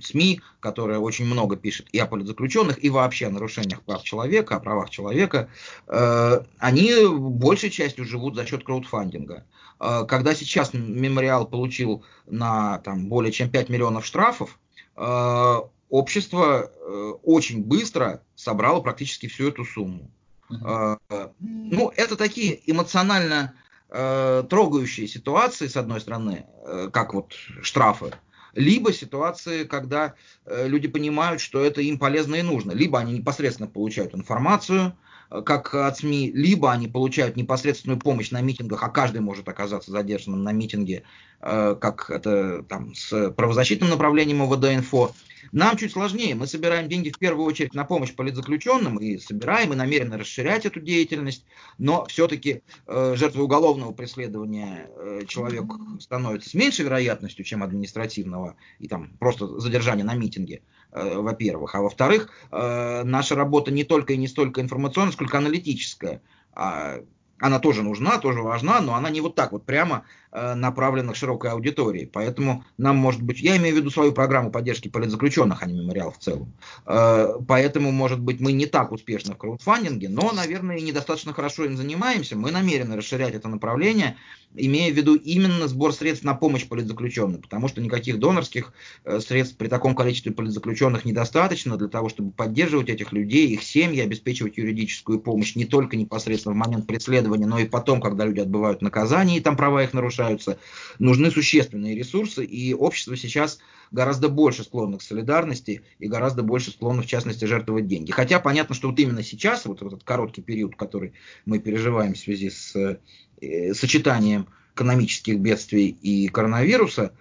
[0.00, 4.60] СМИ, которая очень много пишет и о политзаключенных, и вообще о нарушениях прав человека, о
[4.60, 5.50] правах человека,
[5.88, 9.44] э, они большей частью живут за счет краудфандинга.
[9.78, 14.58] Э, когда сейчас мемориал получил на там, более чем 5 миллионов штрафов,
[14.96, 15.60] э,
[15.90, 20.10] общество э, очень быстро собрало практически всю эту сумму.
[20.48, 21.32] Uh-huh.
[21.40, 23.54] Ну, это такие эмоционально
[23.90, 27.32] э, трогающие ситуации, с одной стороны, э, как вот
[27.62, 28.12] штрафы,
[28.56, 30.14] либо ситуации, когда
[30.44, 32.72] э, люди понимают, что это им полезно и нужно.
[32.72, 34.96] Либо они непосредственно получают информацию,
[35.28, 40.42] как от СМИ, либо они получают непосредственную помощь на митингах, а каждый может оказаться задержанным
[40.42, 41.02] на митинге,
[41.40, 45.12] э, как это там с правозащитным направлением ОВД-инфо,
[45.52, 46.34] нам чуть сложнее.
[46.34, 50.80] Мы собираем деньги в первую очередь на помощь политзаключенным и собираем и намерены расширять эту
[50.80, 51.44] деятельность,
[51.78, 55.64] но все-таки э, жертвой уголовного преследования э, человек
[56.00, 61.74] становится с меньшей вероятностью, чем административного и там просто задержания на митинге, э, во-первых.
[61.74, 66.20] А во-вторых, э, наша работа не только и не столько информационная, сколько аналитическая.
[66.52, 67.00] А
[67.38, 71.16] она тоже нужна, тоже важна, но она не вот так вот прямо э, направлена к
[71.16, 72.08] широкой аудитории.
[72.10, 76.12] Поэтому нам, может быть, я имею в виду свою программу поддержки политзаключенных, а не мемориал
[76.12, 76.52] в целом.
[76.86, 81.66] Э, поэтому, может быть, мы не так успешны в краудфандинге, но, наверное, и недостаточно хорошо
[81.66, 82.36] им занимаемся.
[82.36, 84.16] Мы намерены расширять это направление,
[84.54, 88.72] имея в виду именно сбор средств на помощь политзаключенным, потому что никаких донорских
[89.04, 94.00] э, средств при таком количестве политзаключенных недостаточно для того, чтобы поддерживать этих людей, их семьи,
[94.00, 98.82] обеспечивать юридическую помощь не только непосредственно в момент преследования, но и потом, когда люди отбывают
[98.82, 100.58] наказание и там права их нарушаются.
[100.98, 103.58] Нужны существенные ресурсы, и общество сейчас
[103.90, 108.10] гораздо больше склонно к солидарности и гораздо больше склонно, в частности, жертвовать деньги.
[108.10, 111.12] Хотя понятно, что вот именно сейчас, вот этот короткий период, который
[111.44, 112.98] мы переживаем в связи с
[113.40, 117.12] Э, сочетанием экономических бедствий и коронавируса,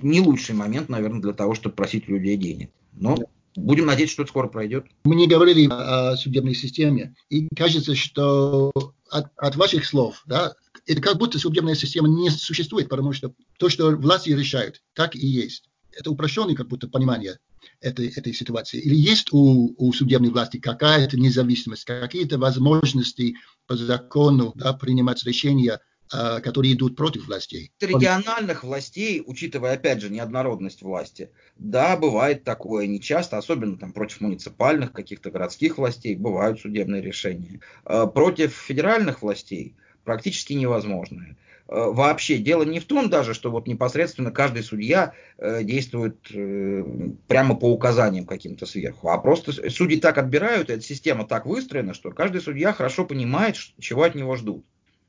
[0.00, 2.70] не лучший момент, наверное, для того, чтобы просить людей денег.
[2.92, 3.16] Но
[3.54, 4.86] будем надеяться, что это скоро пройдет.
[5.04, 8.72] Мы не говорили о судебной системе, и кажется, что
[9.10, 10.54] от, от ваших слов, да,
[10.86, 15.26] это как будто судебная система не существует, потому что то, что власти решают, так и
[15.26, 15.68] есть.
[15.92, 17.38] Это упрощенное как будто понимание
[17.80, 18.80] этой, этой ситуации.
[18.80, 25.80] Или есть у, у судебной власти какая-то независимость, какие-то возможности по закону да, принимать решения,
[26.12, 27.70] э, которые идут против властей.
[27.80, 34.20] Региональных властей, учитывая, опять же, неоднородность власти, да, бывает такое, не часто, особенно там против
[34.20, 37.60] муниципальных каких-то городских властей, бывают судебные решения.
[37.84, 41.36] Э, против федеральных властей практически невозможно.
[41.68, 46.82] Э, вообще дело не в том даже, что вот непосредственно каждый судья э, действует э,
[47.26, 52.10] прямо по указаниям каким-то сверху, а просто судьи так отбирают, эта система так выстроена, что
[52.10, 54.64] каждый судья хорошо понимает, чего от него ждут.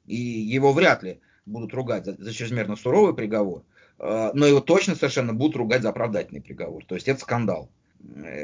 [0.05, 3.63] И его вряд ли будут ругать за, за чрезмерно суровый приговор,
[3.97, 6.85] но его точно совершенно будут ругать за оправдательный приговор.
[6.85, 7.69] То есть это скандал,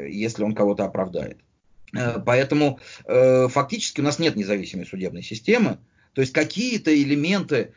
[0.08, 1.38] если он кого-то оправдает.
[2.24, 5.78] Поэтому фактически у нас нет независимой судебной системы,
[6.12, 7.72] то есть какие-то элементы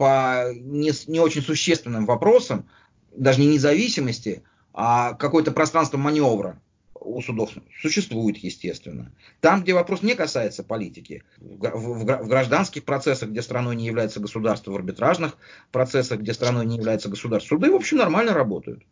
[0.00, 2.66] по не, не очень существенным вопросам,
[3.14, 4.42] даже не независимости,
[4.72, 6.58] а какое-то пространство маневра
[6.94, 7.50] у судов
[7.82, 9.12] существует, естественно.
[9.42, 14.20] Там, где вопрос не касается политики, в, в, в гражданских процессах, где страной не является
[14.20, 15.36] государство, в арбитражных
[15.70, 18.82] процессах, где страной не является государство, суды, в общем, нормально работают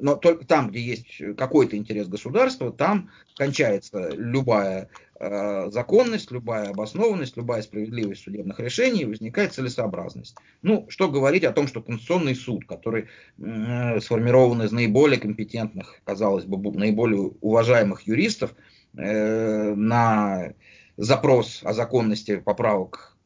[0.00, 7.36] но только там, где есть какой-то интерес государства, там кончается любая э, законность, любая обоснованность,
[7.36, 10.36] любая справедливость судебных решений, возникает целесообразность.
[10.62, 13.06] Ну, что говорить о том, что Конституционный суд, который
[13.38, 18.54] э, сформирован из наиболее компетентных, казалось бы, наиболее уважаемых юристов,
[18.96, 20.54] э, на
[20.96, 23.16] запрос о законности поправок,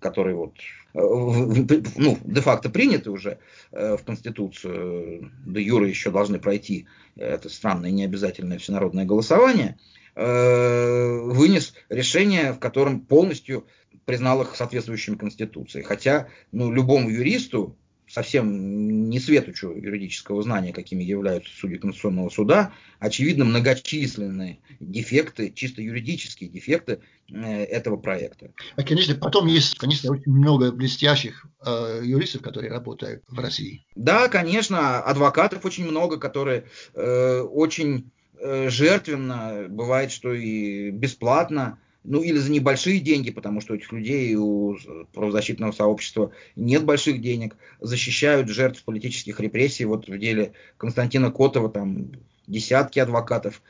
[0.00, 0.54] который вот
[0.92, 3.38] ну, де-факто приняты уже
[3.70, 6.86] э, в Конституцию, до юра еще должны пройти
[7.16, 9.78] это странное необязательное всенародное голосование,
[10.16, 13.66] э, вынес решение, в котором полностью
[14.04, 15.82] признал их соответствующими Конституции.
[15.82, 17.76] Хотя ну, любому юристу
[18.10, 26.50] совсем не светочу юридического знания, какими являются судьи Конституционного суда, очевидно многочисленные дефекты, чисто юридические
[26.50, 27.00] дефекты
[27.30, 28.52] э, этого проекта.
[28.76, 33.86] А, конечно, потом есть, конечно, очень много блестящих э, юристов, которые работают в России.
[33.94, 42.22] Да, конечно, адвокатов очень много, которые э, очень э, жертвенно, бывает, что и бесплатно ну
[42.22, 44.76] или за небольшие деньги, потому что у этих людей, у
[45.12, 49.84] правозащитного сообщества нет больших денег, защищают жертв политических репрессий.
[49.84, 52.12] Вот в деле Константина Котова там
[52.46, 53.62] десятки адвокатов,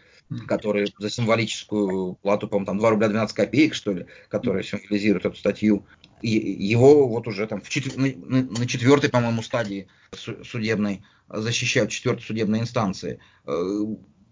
[0.47, 5.37] которые за символическую плату, по-моему, там 2 рубля 12 копеек, что ли, которые символизируют эту
[5.37, 5.85] статью,
[6.23, 7.97] и его вот уже там в четвер...
[7.97, 13.21] на, четвертой, по-моему, стадии судебной защищают, четвертой судебной инстанции.
[13.47, 13.85] Э,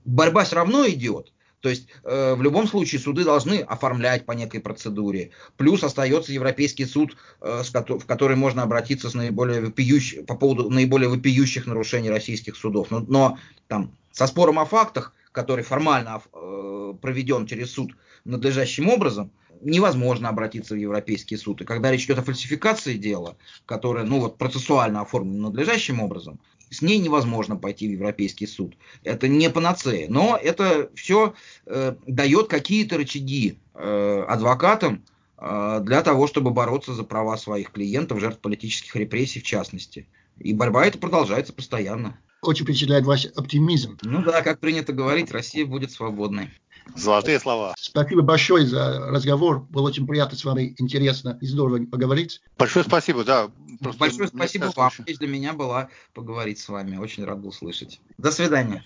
[0.05, 4.61] борьба все равно идет, то есть э, в любом случае суды должны оформлять по некой
[4.61, 5.31] процедуре.
[5.57, 10.25] Плюс остается Европейский суд, э, с в который можно обратиться с наиболее вопиющ...
[10.27, 12.91] по поводу наиболее вопиющих нарушений российских судов.
[12.91, 17.93] Но, но там со спором о фактах, который формально э, проведен через суд
[18.25, 21.61] надлежащим образом, невозможно обратиться в Европейский суд.
[21.61, 23.37] И когда речь идет о фальсификации дела,
[23.67, 26.39] которое ну, вот, процессуально оформлено надлежащим образом,
[26.71, 28.77] с ней невозможно пойти в Европейский суд.
[29.05, 30.07] Это не панацея.
[30.09, 31.35] Но это все
[31.66, 35.05] э, дает какие-то рычаги э, адвокатам
[35.39, 40.07] э, для того, чтобы бороться за права своих клиентов, жертв политических репрессий в частности.
[40.39, 42.19] И борьба эта продолжается постоянно.
[42.49, 43.99] Очень впечатляет ваш оптимизм.
[44.01, 46.49] Ну да, как принято говорить, Россия будет свободной.
[46.97, 47.75] Золотые слова.
[47.79, 49.67] Спасибо большое за разговор.
[49.69, 52.41] Было очень приятно с вами, интересно и здорово поговорить.
[52.57, 53.51] Большое спасибо, да.
[53.83, 54.91] Просто Большое спасибо вам.
[55.07, 56.97] Честь для меня была поговорить с вами.
[56.97, 58.01] Очень рад был слышать.
[58.17, 58.83] До свидания.